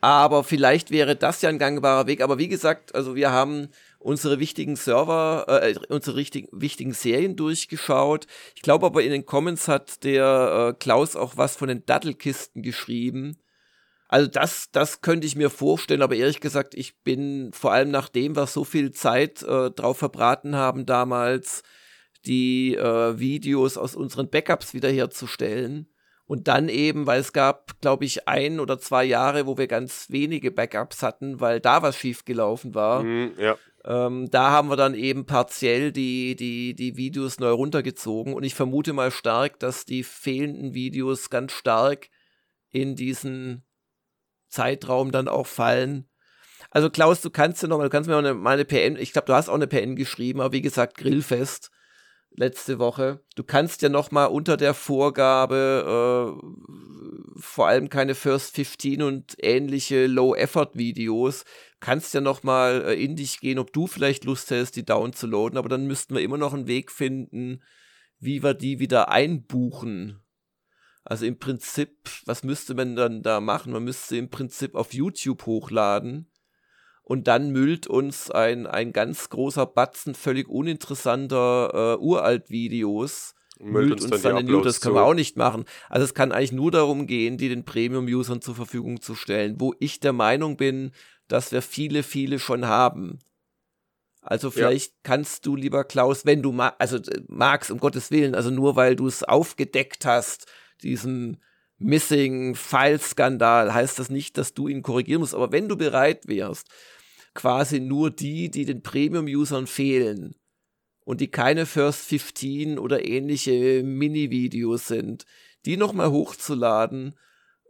[0.00, 2.20] Aber vielleicht wäre das ja ein gangbarer Weg.
[2.20, 8.26] Aber wie gesagt, also wir haben unsere wichtigen Server, äh, unsere richtig, wichtigen Serien durchgeschaut.
[8.54, 12.62] Ich glaube aber in den Comments hat der äh, Klaus auch was von den Dattelkisten
[12.62, 13.38] geschrieben.
[14.08, 18.08] Also das, das könnte ich mir vorstellen, aber ehrlich gesagt, ich bin vor allem nach
[18.08, 21.62] dem, was so viel Zeit äh, drauf verbraten haben damals,
[22.28, 25.88] die äh, Videos aus unseren Backups wiederherzustellen.
[26.26, 30.10] Und dann eben, weil es gab, glaube ich, ein oder zwei Jahre, wo wir ganz
[30.10, 33.02] wenige Backups hatten, weil da was schiefgelaufen war.
[33.02, 33.56] Mhm, ja.
[33.84, 38.34] Ähm, da haben wir dann eben partiell die, die, die Videos neu runtergezogen.
[38.34, 42.08] Und ich vermute mal stark, dass die fehlenden Videos ganz stark
[42.68, 43.64] in diesen
[44.48, 46.10] Zeitraum dann auch fallen.
[46.70, 48.96] Also Klaus, du kannst ja noch mal, du kannst mir mal eine, mal eine PN,
[48.96, 51.70] ich glaube, du hast auch eine PN geschrieben, aber wie gesagt, Grillfest
[52.30, 53.20] letzte Woche.
[53.34, 59.36] Du kannst ja noch mal unter der Vorgabe äh, vor allem keine First 15 und
[59.38, 61.44] ähnliche Low-Effort-Videos,
[61.80, 65.12] kannst ja noch mal äh, in dich gehen, ob du vielleicht Lust hast, die down
[65.12, 67.62] zu loaden, aber dann müssten wir immer noch einen Weg finden,
[68.18, 70.20] wie wir die wieder einbuchen.
[71.04, 73.72] Also im Prinzip, was müsste man dann da machen?
[73.72, 76.30] Man müsste im Prinzip auf YouTube hochladen
[77.08, 83.34] und dann müllt uns ein, ein ganz großer Batzen völlig uninteressanter äh, Uralt-Videos.
[83.58, 85.64] Müllt uns, uns dann, dann in Das können wir auch nicht machen.
[85.88, 89.74] Also es kann eigentlich nur darum gehen, die den Premium-Usern zur Verfügung zu stellen, wo
[89.80, 90.92] ich der Meinung bin,
[91.28, 93.20] dass wir viele, viele schon haben.
[94.20, 94.98] Also vielleicht ja.
[95.02, 98.76] kannst du, lieber Klaus, wenn du ma also äh, magst, um Gottes Willen, also nur
[98.76, 100.44] weil du es aufgedeckt hast,
[100.82, 101.38] diesen
[101.78, 105.34] Missing File Skandal, heißt das nicht, dass du ihn korrigieren musst.
[105.34, 106.68] Aber wenn du bereit wärst,
[107.34, 110.34] quasi nur die, die den Premium-Usern fehlen
[111.04, 115.26] und die keine First 15 oder ähnliche Mini-Videos sind,
[115.64, 117.18] die nochmal hochzuladen,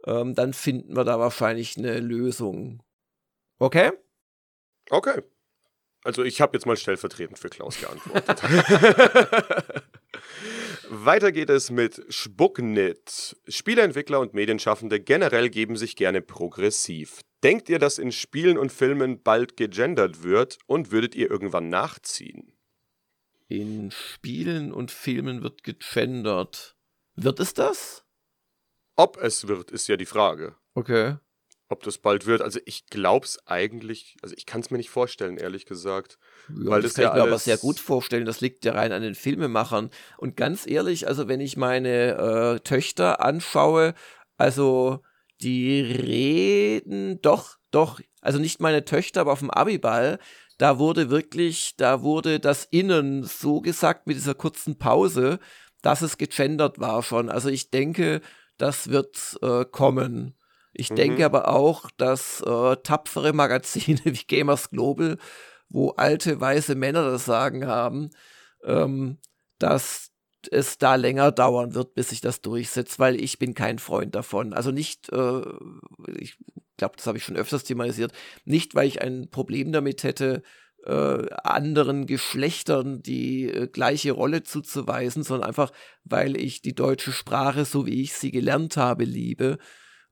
[0.05, 2.83] ähm, dann finden wir da wahrscheinlich eine Lösung.
[3.59, 3.91] Okay?
[4.89, 5.21] Okay.
[6.03, 8.41] Also ich habe jetzt mal stellvertretend für Klaus geantwortet.
[10.89, 13.37] Weiter geht es mit Spucknit.
[13.47, 17.21] Spieleentwickler und Medienschaffende generell geben sich gerne progressiv.
[17.43, 22.57] Denkt ihr, dass in Spielen und Filmen bald gegendert wird und würdet ihr irgendwann nachziehen?
[23.47, 26.75] In Spielen und Filmen wird gegendert.
[27.15, 28.05] Wird es das?
[28.95, 30.55] Ob es wird, ist ja die Frage.
[30.73, 31.17] Okay
[31.69, 32.41] ob das bald wird.
[32.41, 36.17] Also ich glaube es eigentlich, also ich kann es mir nicht vorstellen, ehrlich gesagt.
[36.49, 38.25] Ja, weil das, das kann ja ich mir aber sehr gut vorstellen.
[38.25, 39.91] Das liegt ja rein an den Filmemachern.
[40.17, 43.93] Und ganz ehrlich, also wenn ich meine äh, Töchter anschaue,
[44.37, 45.03] also
[45.41, 50.19] die reden doch, doch, also nicht meine Töchter, aber auf dem Abiball,
[50.57, 55.39] da wurde wirklich, da wurde das Innen so gesagt mit dieser kurzen Pause,
[55.81, 57.29] dass es gegendert war schon.
[57.29, 58.21] Also ich denke,
[58.57, 60.35] das wird äh, kommen.
[60.73, 60.95] Ich mhm.
[60.95, 65.17] denke aber auch, dass äh, tapfere Magazine wie Gamers Global,
[65.69, 68.09] wo alte weiße Männer das Sagen haben,
[68.63, 69.17] ähm,
[69.59, 70.11] dass
[70.51, 74.53] es da länger dauern wird, bis sich das durchsetzt, weil ich bin kein Freund davon.
[74.53, 75.41] Also nicht, äh,
[76.17, 76.37] ich
[76.77, 78.13] glaube, das habe ich schon öfters thematisiert,
[78.45, 80.43] nicht, weil ich ein Problem damit hätte,
[80.85, 85.71] äh, anderen Geschlechtern die äh, gleiche Rolle zuzuweisen, sondern einfach,
[86.03, 89.57] weil ich die deutsche Sprache, so wie ich sie gelernt habe, liebe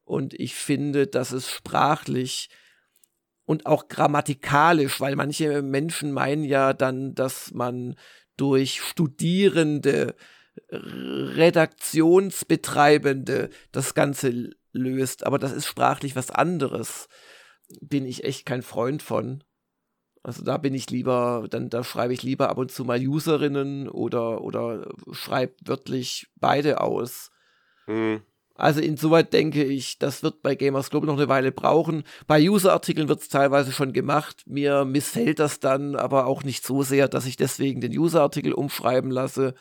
[0.07, 2.49] und ich finde, dass es sprachlich
[3.45, 7.95] und auch grammatikalisch, weil manche Menschen meinen ja dann, dass man
[8.37, 10.15] durch Studierende,
[10.71, 15.25] Redaktionsbetreibende das Ganze löst.
[15.25, 17.09] Aber das ist sprachlich was anderes.
[17.81, 19.43] Bin ich echt kein Freund von.
[20.23, 23.87] Also da bin ich lieber, dann da schreibe ich lieber ab und zu mal Userinnen
[23.87, 27.31] oder, oder schreibe wörtlich beide aus.
[27.87, 28.21] Mhm.
[28.57, 32.03] Also insoweit denke ich, das wird bei Gamers Global noch eine Weile brauchen.
[32.25, 34.43] Bei User-Artikeln wird es teilweise schon gemacht.
[34.47, 39.11] Mir missfällt das dann aber auch nicht so sehr, dass ich deswegen den User-Artikel umschreiben
[39.11, 39.53] lasse.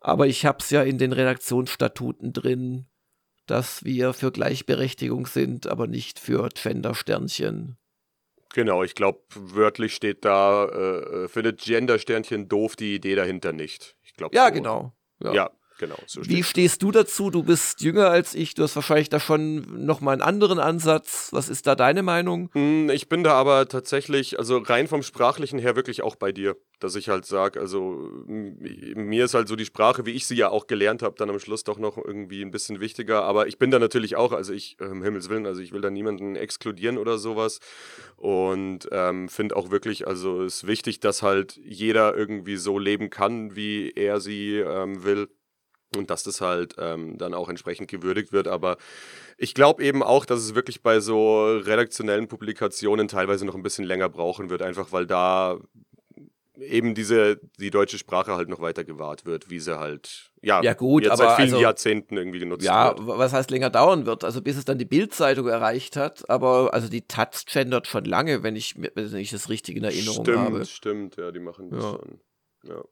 [0.00, 2.86] Aber ich habe es ja in den Redaktionsstatuten drin,
[3.46, 7.78] dass wir für Gleichberechtigung sind, aber nicht für Gender-Sternchen.
[8.52, 13.96] Genau, ich glaube, wörtlich steht da, äh, für das Gender-Sternchen doof die Idee dahinter nicht.
[14.02, 14.52] Ich glaube, ja, so.
[14.52, 14.92] genau.
[15.22, 15.32] Ja.
[15.32, 15.50] ja.
[15.78, 15.96] Genau.
[16.06, 17.30] So Wie stehst du dazu?
[17.30, 21.28] Du bist jünger als ich, du hast wahrscheinlich da schon nochmal einen anderen Ansatz.
[21.30, 22.50] Was ist da deine Meinung?
[22.52, 26.56] Hm, ich bin da aber tatsächlich, also rein vom Sprachlichen her wirklich auch bei dir,
[26.80, 30.48] dass ich halt sage, also mir ist halt so die Sprache, wie ich sie ja
[30.48, 33.22] auch gelernt habe, dann am Schluss doch noch irgendwie ein bisschen wichtiger.
[33.22, 35.90] Aber ich bin da natürlich auch, also ich, um Himmels Willen, also ich will da
[35.90, 37.60] niemanden exkludieren oder sowas.
[38.16, 43.10] Und ähm, finde auch wirklich, also es ist wichtig, dass halt jeder irgendwie so leben
[43.10, 45.28] kann, wie er sie ähm, will
[45.96, 48.48] und dass das halt ähm, dann auch entsprechend gewürdigt wird.
[48.48, 48.76] Aber
[49.36, 53.84] ich glaube eben auch, dass es wirklich bei so redaktionellen Publikationen teilweise noch ein bisschen
[53.84, 55.58] länger brauchen wird, einfach weil da
[56.60, 60.74] eben diese die deutsche Sprache halt noch weiter gewahrt wird, wie sie halt ja, ja
[60.74, 63.08] gut, jetzt aber seit vielen also, Jahrzehnten irgendwie genutzt ja, wird.
[63.08, 64.24] Ja, was heißt länger dauern wird?
[64.24, 68.42] Also bis es dann die Bildzeitung erreicht hat, aber also die Taz gendert schon lange,
[68.42, 70.64] wenn ich wenn ich das richtig in Erinnerung stimmt, habe.
[70.64, 71.90] Stimmt, ja, die machen das ja.
[71.90, 72.20] schon.
[72.64, 72.84] Ja.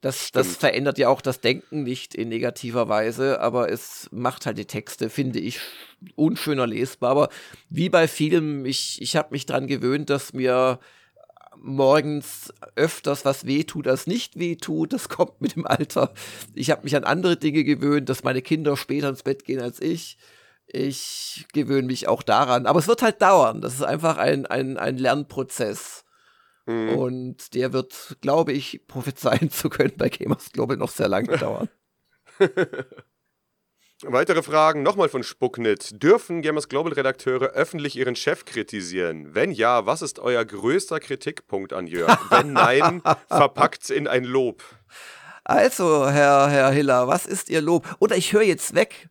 [0.00, 4.56] Das, das verändert ja auch das Denken nicht in negativer Weise, aber es macht halt
[4.56, 5.58] die Texte, finde ich,
[6.14, 7.10] unschöner lesbar.
[7.10, 7.28] Aber
[7.68, 10.78] wie bei Filmen, ich, ich habe mich dran gewöhnt, dass mir
[11.60, 14.92] morgens öfters was wehtut, als nicht wehtut.
[14.92, 16.12] Das kommt mit dem Alter.
[16.54, 19.80] Ich habe mich an andere Dinge gewöhnt, dass meine Kinder später ins Bett gehen als
[19.80, 20.16] ich.
[20.66, 22.66] Ich gewöhne mich auch daran.
[22.66, 23.60] Aber es wird halt dauern.
[23.60, 26.04] Das ist einfach ein, ein, ein Lernprozess.
[26.68, 26.90] Mhm.
[26.90, 31.68] Und der wird, glaube ich, prophezeien zu können bei Gamers Global noch sehr lange dauern.
[34.02, 36.02] Weitere Fragen nochmal von Spucknit.
[36.02, 39.34] Dürfen Gamers Global Redakteure öffentlich ihren Chef kritisieren?
[39.34, 42.30] Wenn ja, was ist euer größter Kritikpunkt an Jörg?
[42.30, 44.62] Wenn nein, verpackt's in ein Lob.
[45.42, 47.96] Also, Herr, Herr Hiller, was ist Ihr Lob?
[47.98, 49.08] Oder ich höre jetzt weg.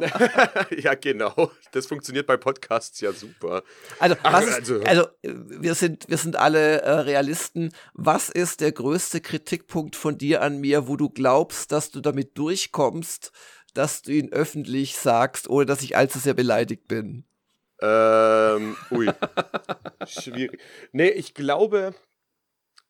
[0.78, 1.50] ja, genau.
[1.72, 3.62] Das funktioniert bei Podcasts ja super.
[3.98, 7.72] Also, Ach, ist, also, also, wir, sind, wir sind alle äh, Realisten.
[7.94, 12.36] Was ist der größte Kritikpunkt von dir an mir, wo du glaubst, dass du damit
[12.38, 13.32] durchkommst,
[13.74, 17.24] dass du ihn öffentlich sagst, ohne dass ich allzu sehr beleidigt bin?
[17.80, 19.10] Ähm, ui.
[20.06, 20.60] Schwierig.
[20.92, 21.94] Nee, ich glaube,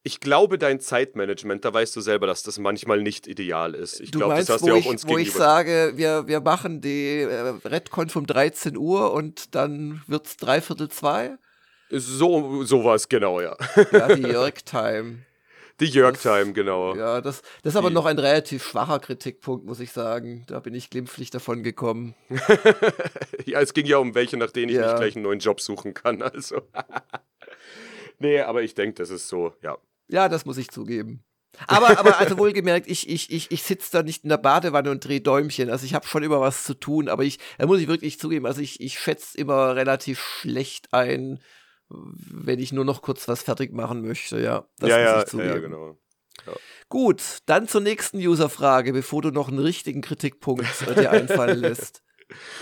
[0.07, 4.01] ich glaube, dein Zeitmanagement, da weißt du selber, dass das manchmal nicht ideal ist.
[4.01, 7.21] Ich glaube, das hast du ja auch uns Wo ich sage, wir, wir machen die
[7.21, 11.39] äh, Redcon um 13 Uhr und dann wird es dreiviertel zwei?
[11.89, 13.57] So, so war es genau, ja.
[13.93, 15.25] Ja, die Jörg-Time.
[15.81, 16.95] Die Jörg-Time, genau.
[16.95, 20.45] Ja, das, das ist aber noch ein relativ schwacher Kritikpunkt, muss ich sagen.
[20.49, 22.15] Da bin ich glimpflich davon gekommen.
[23.47, 24.87] ja, es ging ja um welche, nach denen ich ja.
[24.87, 26.21] nicht gleich einen neuen Job suchen kann.
[26.21, 26.61] Also.
[28.19, 29.79] nee, aber ich denke, das ist so, ja.
[30.09, 31.25] Ja, das muss ich zugeben.
[31.69, 35.05] Aber, aber also wohlgemerkt, ich, ich, ich, ich sitze da nicht in der Badewanne und
[35.05, 35.71] drehe Däumchen.
[35.71, 38.47] Also ich habe schon immer was zu tun, aber ich, da muss ich wirklich zugeben,
[38.47, 41.41] also ich, ich schätze immer relativ schlecht ein,
[41.89, 44.67] wenn ich nur noch kurz was fertig machen möchte, ja.
[44.79, 45.49] Das ja, muss ja, ich zugeben.
[45.49, 45.99] Ja, genau.
[46.47, 46.53] Ja.
[46.89, 52.03] Gut, dann zur nächsten Userfrage, bevor du noch einen richtigen Kritikpunkt äh, dir einfallen lässt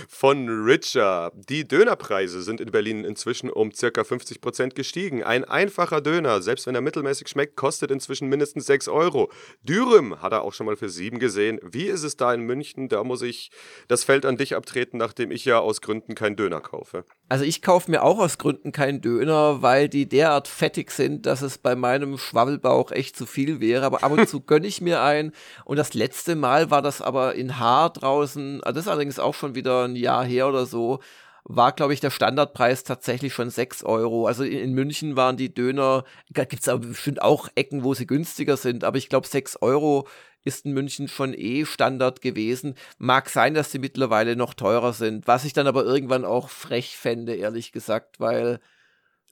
[0.09, 1.33] von Richer.
[1.35, 5.23] Die Dönerpreise sind in Berlin inzwischen um circa 50 Prozent gestiegen.
[5.23, 9.31] Ein einfacher Döner, selbst wenn er mittelmäßig schmeckt, kostet inzwischen mindestens 6 Euro.
[9.63, 11.61] Dürüm hat er auch schon mal für 7 gesehen.
[11.63, 12.89] Wie ist es da in München?
[12.89, 13.51] Da muss ich
[13.89, 17.05] das Feld an dich abtreten, nachdem ich ja aus Gründen keinen Döner kaufe.
[17.29, 21.43] Also ich kaufe mir auch aus Gründen keinen Döner, weil die derart fettig sind, dass
[21.43, 23.87] es bei meinem Schwabbelbauch echt zu viel wäre.
[23.87, 25.33] Aber ab und zu gönne ich mir einen.
[25.65, 28.63] Und das letzte Mal war das aber in Haar draußen.
[28.63, 31.01] Also das ist allerdings auch schon wieder ein Jahr her oder so.
[31.45, 34.27] War, glaube ich, der Standardpreis tatsächlich schon 6 Euro.
[34.27, 38.57] Also in, in München waren die Döner, gibt es bestimmt auch Ecken, wo sie günstiger
[38.57, 40.07] sind, aber ich glaube, 6 Euro
[40.45, 42.75] ist in München schon eh Standard gewesen.
[42.99, 46.97] Mag sein, dass sie mittlerweile noch teurer sind, was ich dann aber irgendwann auch frech
[46.97, 48.61] fände, ehrlich gesagt, weil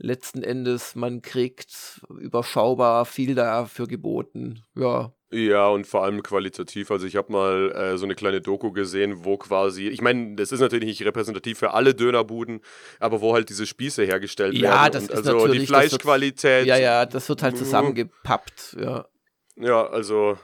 [0.01, 4.63] letzten Endes man kriegt überschaubar viel dafür geboten.
[4.75, 5.13] Ja.
[5.33, 6.91] Ja, und vor allem qualitativ.
[6.91, 10.51] Also ich habe mal äh, so eine kleine Doku gesehen, wo quasi, ich meine, das
[10.51, 12.63] ist natürlich nicht repräsentativ für alle Dönerbuden,
[12.99, 14.75] aber wo halt diese Spieße hergestellt ja, werden.
[14.75, 16.67] Ja, das und ist also natürlich, die Fleischqualität.
[16.67, 19.07] Wird, ja, ja, das wird halt zusammengepappt, ja.
[19.55, 20.37] Ja, also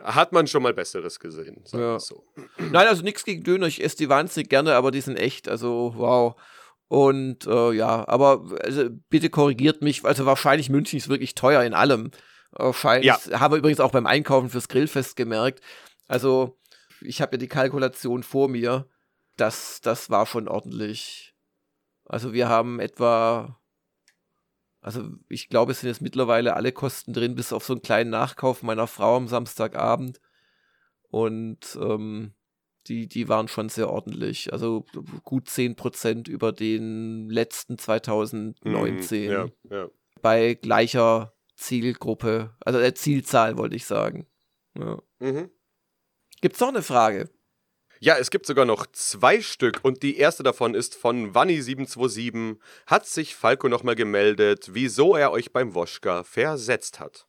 [0.00, 1.62] hat man schon mal Besseres gesehen.
[1.72, 2.00] Ja.
[2.00, 2.24] So.
[2.58, 3.66] Nein, also nichts gegen Döner.
[3.66, 6.34] Ich esse die wahnsinnig gerne, aber die sind echt, also wow.
[6.92, 10.04] Und äh, ja, aber also, bitte korrigiert mich.
[10.04, 12.10] Also wahrscheinlich München ist wirklich teuer in allem.
[12.50, 13.40] Wahrscheinlich ja.
[13.40, 15.62] habe übrigens auch beim Einkaufen fürs Grillfest gemerkt.
[16.06, 16.58] Also
[17.00, 18.86] ich habe ja die Kalkulation vor mir.
[19.38, 21.34] Das, das war schon ordentlich.
[22.04, 23.58] Also wir haben etwa
[24.82, 28.10] also ich glaube, es sind jetzt mittlerweile alle Kosten drin, bis auf so einen kleinen
[28.10, 30.20] Nachkauf meiner Frau am Samstagabend.
[31.08, 32.34] Und ähm,
[32.88, 34.52] die, die waren schon sehr ordentlich.
[34.52, 34.84] Also
[35.22, 39.28] gut 10% über den letzten 2019.
[39.28, 39.88] Mm, ja, ja.
[40.20, 44.26] Bei gleicher Zielgruppe, also der Zielzahl wollte ich sagen.
[44.78, 45.00] Ja.
[45.20, 45.50] Mhm.
[46.40, 47.30] Gibt es noch eine Frage?
[48.00, 52.58] Ja, es gibt sogar noch zwei Stück und die erste davon ist von Wanni727.
[52.88, 57.28] Hat sich Falco nochmal gemeldet, wieso er euch beim Woschka versetzt hat?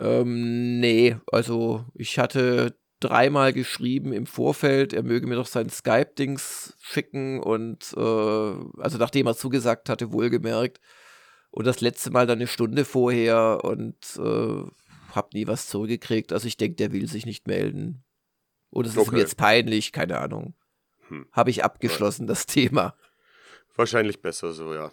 [0.00, 6.76] Ähm, nee, also ich hatte dreimal geschrieben im Vorfeld, er möge mir doch sein Skype-Dings
[6.80, 8.00] schicken und äh,
[8.80, 10.80] also nachdem er zugesagt hatte, wohlgemerkt.
[11.50, 14.62] Und das letzte Mal dann eine Stunde vorher und äh,
[15.14, 16.32] hab nie was zurückgekriegt.
[16.32, 18.04] Also ich denke, der will sich nicht melden.
[18.70, 19.16] Oder es ist okay.
[19.16, 20.54] mir jetzt peinlich, keine Ahnung.
[21.08, 21.26] Hm.
[21.32, 22.28] Habe ich abgeschlossen, ja.
[22.28, 22.96] das Thema.
[23.76, 24.90] Wahrscheinlich besser so, ja.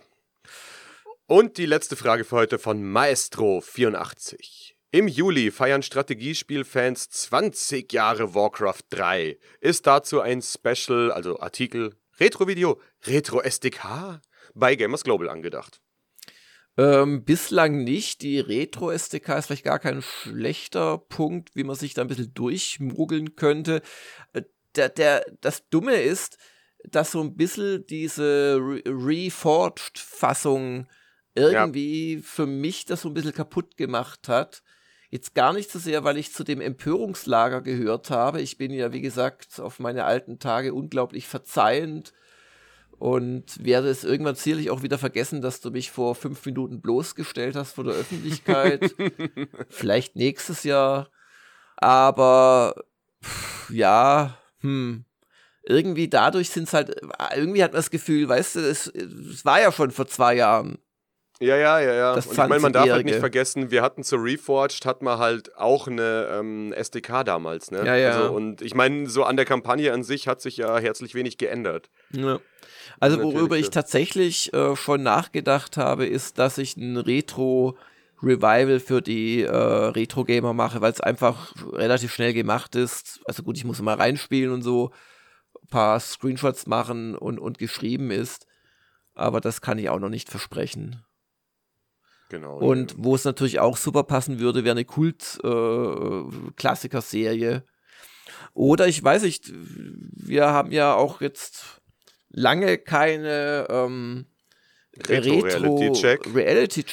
[1.28, 4.74] Und die letzte Frage für heute von Maestro84.
[4.92, 9.38] Im Juli feiern Strategiespielfans 20 Jahre Warcraft 3.
[9.62, 14.20] Ist dazu ein Special, also Artikel, Retro-Video, Retro-SDK
[14.56, 15.80] bei Gamers Global angedacht?
[16.76, 18.24] Ähm, bislang nicht.
[18.24, 23.36] Die Retro-SDK ist vielleicht gar kein schlechter Punkt, wie man sich da ein bisschen durchmuggeln
[23.36, 23.84] könnte.
[24.34, 24.42] Äh,
[24.76, 26.40] der, der, das Dumme ist,
[26.84, 30.88] dass so ein bisschen diese Re Reforged-Fassung
[31.36, 32.22] irgendwie ja.
[32.24, 34.64] für mich das so ein bisschen kaputt gemacht hat.
[35.10, 38.42] Jetzt gar nicht so sehr, weil ich zu dem Empörungslager gehört habe.
[38.42, 42.14] Ich bin ja, wie gesagt, auf meine alten Tage unglaublich verzeihend
[43.00, 47.56] und werde es irgendwann sicherlich auch wieder vergessen, dass du mich vor fünf Minuten bloßgestellt
[47.56, 48.94] hast vor der Öffentlichkeit.
[49.70, 51.10] Vielleicht nächstes Jahr.
[51.78, 52.76] Aber
[53.24, 55.06] pff, ja, hm.
[55.64, 56.96] Irgendwie dadurch sind es halt,
[57.36, 60.80] irgendwie hat man das Gefühl, weißt du, es, es war ja schon vor zwei Jahren.
[61.42, 62.16] Ja, ja, ja, ja.
[62.16, 65.20] Das und ich meine, man darf halt nicht vergessen, wir hatten zur Reforged, hat man
[65.20, 67.86] halt auch eine ähm, SDK damals, ne?
[67.86, 68.12] Ja, ja.
[68.12, 71.38] Also, und ich meine, so an der Kampagne an sich hat sich ja herzlich wenig
[71.38, 71.90] geändert.
[72.12, 72.40] Ja.
[73.00, 77.78] Also, worüber ich tatsächlich äh, schon nachgedacht habe, ist, dass ich ein Retro-
[78.22, 83.22] Revival für die äh, Retro-Gamer mache, weil es einfach relativ schnell gemacht ist.
[83.26, 84.92] Also gut, ich muss mal reinspielen und so,
[85.62, 88.46] ein paar Screenshots machen und, und geschrieben ist.
[89.14, 91.02] Aber das kann ich auch noch nicht versprechen.
[92.30, 92.58] Genau.
[92.58, 92.98] Und ja.
[93.00, 97.56] wo es natürlich auch super passen würde, wäre eine Kult-Klassiker-Serie.
[97.56, 97.62] Äh,
[98.54, 101.82] Oder ich weiß nicht, wir haben ja auch jetzt
[102.30, 104.28] lange keine ähm,
[105.08, 106.86] Retro-Reality-Check Reality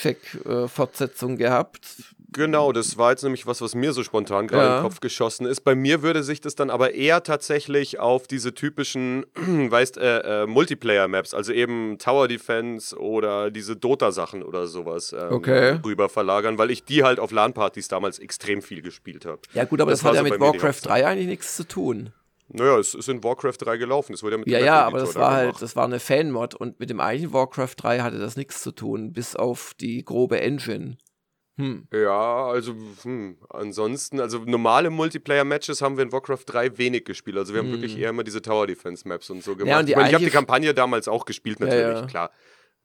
[1.28, 2.14] äh, gehabt.
[2.32, 4.70] Genau, das war jetzt nämlich was, was mir so spontan gerade ja.
[4.70, 5.60] in den Kopf geschossen ist.
[5.60, 10.46] Bei mir würde sich das dann aber eher tatsächlich auf diese typischen, weißt, äh, äh,
[10.46, 15.78] Multiplayer-Maps, also eben Tower Defense oder diese Dota-Sachen oder sowas ähm, okay.
[15.84, 19.40] rüber verlagern, weil ich die halt auf LAN-Partys damals extrem viel gespielt habe.
[19.54, 22.12] Ja gut, aber das, das hat ja so mit Warcraft 3 eigentlich nichts zu tun.
[22.48, 24.12] Naja, es ist in Warcraft 3 gelaufen.
[24.12, 26.78] Das wurde ja mit Ja, ja, aber das war halt, das war eine Fan-Mod und
[26.78, 30.96] mit dem eigentlichen Warcraft 3 hatte das nichts zu tun, bis auf die grobe Engine.
[31.58, 31.88] Hm.
[31.90, 37.38] Ja, also hm, ansonsten, also normale Multiplayer-Matches haben wir in Warcraft 3 wenig gespielt.
[37.38, 37.74] Also wir haben hm.
[37.74, 39.70] wirklich eher immer diese Tower Defense Maps und so gemacht.
[39.70, 42.06] Ja, und ich, ich habe die Kampagne damals auch gespielt, natürlich, ja, ja.
[42.06, 42.30] klar.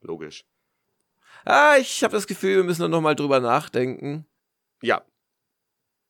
[0.00, 0.44] Logisch.
[1.44, 4.26] Ah, ich habe das Gefühl, wir müssen noch mal drüber nachdenken.
[4.80, 5.02] Ja.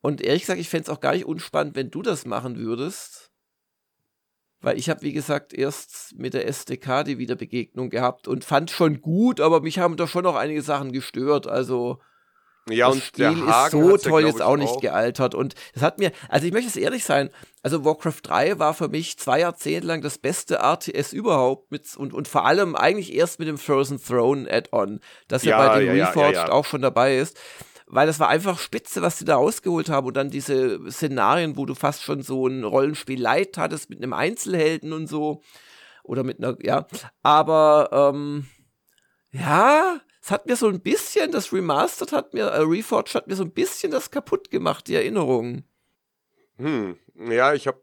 [0.00, 3.30] Und ehrlich gesagt, ich fände es auch gar nicht unspannend, wenn du das machen würdest.
[4.60, 9.00] Weil ich habe, wie gesagt, erst mit der SDK die Wiederbegegnung gehabt und fand schon
[9.00, 11.48] gut, aber mich haben da schon noch einige Sachen gestört.
[11.48, 11.98] Also
[12.68, 14.80] ja, das und Spiel ist so toll jetzt auch nicht auch.
[14.80, 15.34] gealtert.
[15.34, 17.30] Und das hat mir, also ich möchte es ehrlich sein,
[17.62, 22.14] also Warcraft 3 war für mich zwei Jahrzehnte lang das beste RTS überhaupt mit, und,
[22.14, 25.96] und vor allem eigentlich erst mit dem Frozen Throne Add-on, das ja, ja bei dem
[25.96, 27.38] ja, Reforged auch schon dabei ist
[27.92, 31.66] weil das war einfach spitze, was sie da rausgeholt haben und dann diese Szenarien, wo
[31.66, 35.42] du fast schon so ein Rollenspiel Light hattest mit einem Einzelhelden und so
[36.02, 36.86] oder mit einer, ja,
[37.22, 38.46] aber ähm,
[39.30, 43.34] ja, es hat mir so ein bisschen, das Remastered hat mir, äh, Reforged hat mir
[43.34, 45.64] so ein bisschen das kaputt gemacht, die Erinnerungen.
[46.58, 46.96] Hm,
[47.28, 47.80] ja, ich habe,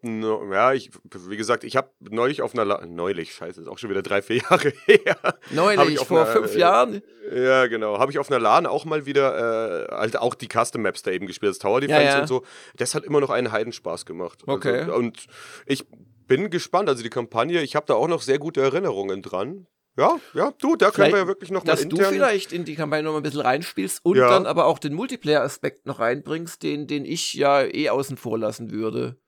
[0.52, 0.90] ja, ich,
[1.28, 4.22] wie gesagt, ich habe neulich auf einer, La neulich, scheiße, ist auch schon wieder drei,
[4.22, 5.18] vier Jahre her.
[5.50, 7.02] Neulich, vor einer, fünf Jahren?
[7.30, 8.00] Ja, genau.
[8.00, 11.12] Habe ich auf einer LAN auch mal wieder, äh, halt auch die Custom Maps da
[11.12, 12.22] eben gespielt, das Tower Defense ja, ja.
[12.22, 12.46] und so.
[12.78, 14.44] Das hat immer noch einen Heidenspaß gemacht.
[14.48, 14.80] Also, okay.
[14.80, 15.28] Also, und
[15.66, 15.86] ich
[16.28, 19.68] bin gespannt, also die Kampagne, ich habe da auch noch sehr gute Erinnerungen dran.
[19.98, 21.90] Ja, ja, du, da können wir ja wirklich noch dass mal.
[21.90, 24.30] Dass du vielleicht in die Kampagne noch mal ein bisschen reinspielst und ja.
[24.30, 28.72] dann aber auch den Multiplayer-Aspekt noch reinbringst, den, den ich ja eh außen vor lassen
[28.72, 29.20] würde.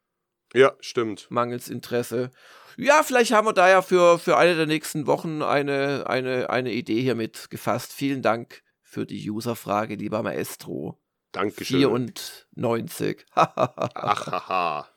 [0.53, 1.27] Ja, stimmt.
[1.29, 2.31] Mangels Interesse.
[2.77, 6.71] Ja, vielleicht haben wir da ja für, für eine der nächsten Wochen eine, eine, eine
[6.71, 7.91] Idee hier mitgefasst.
[7.91, 11.01] Vielen Dank für die Userfrage, lieber Maestro.
[11.31, 11.79] Dankeschön.
[11.79, 13.25] 94.
[13.33, 14.87] Ahaha.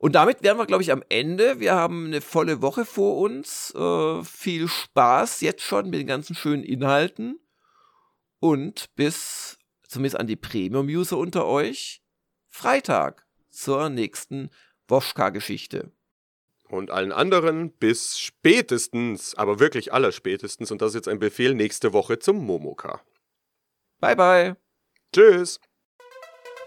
[0.00, 1.60] Und damit wären wir, glaube ich, am Ende.
[1.60, 3.74] Wir haben eine volle Woche vor uns.
[3.74, 7.38] Äh, viel Spaß jetzt schon mit den ganzen schönen Inhalten.
[8.38, 12.02] Und bis, zumindest an die Premium-User unter euch,
[12.48, 14.48] Freitag zur nächsten
[14.88, 15.92] Woschka-Geschichte.
[16.70, 21.54] Und allen anderen bis spätestens, aber wirklich aller spätestens, und das ist jetzt ein Befehl,
[21.54, 23.02] nächste Woche zum Momoka.
[24.00, 24.56] Bye, bye.
[25.12, 25.60] Tschüss.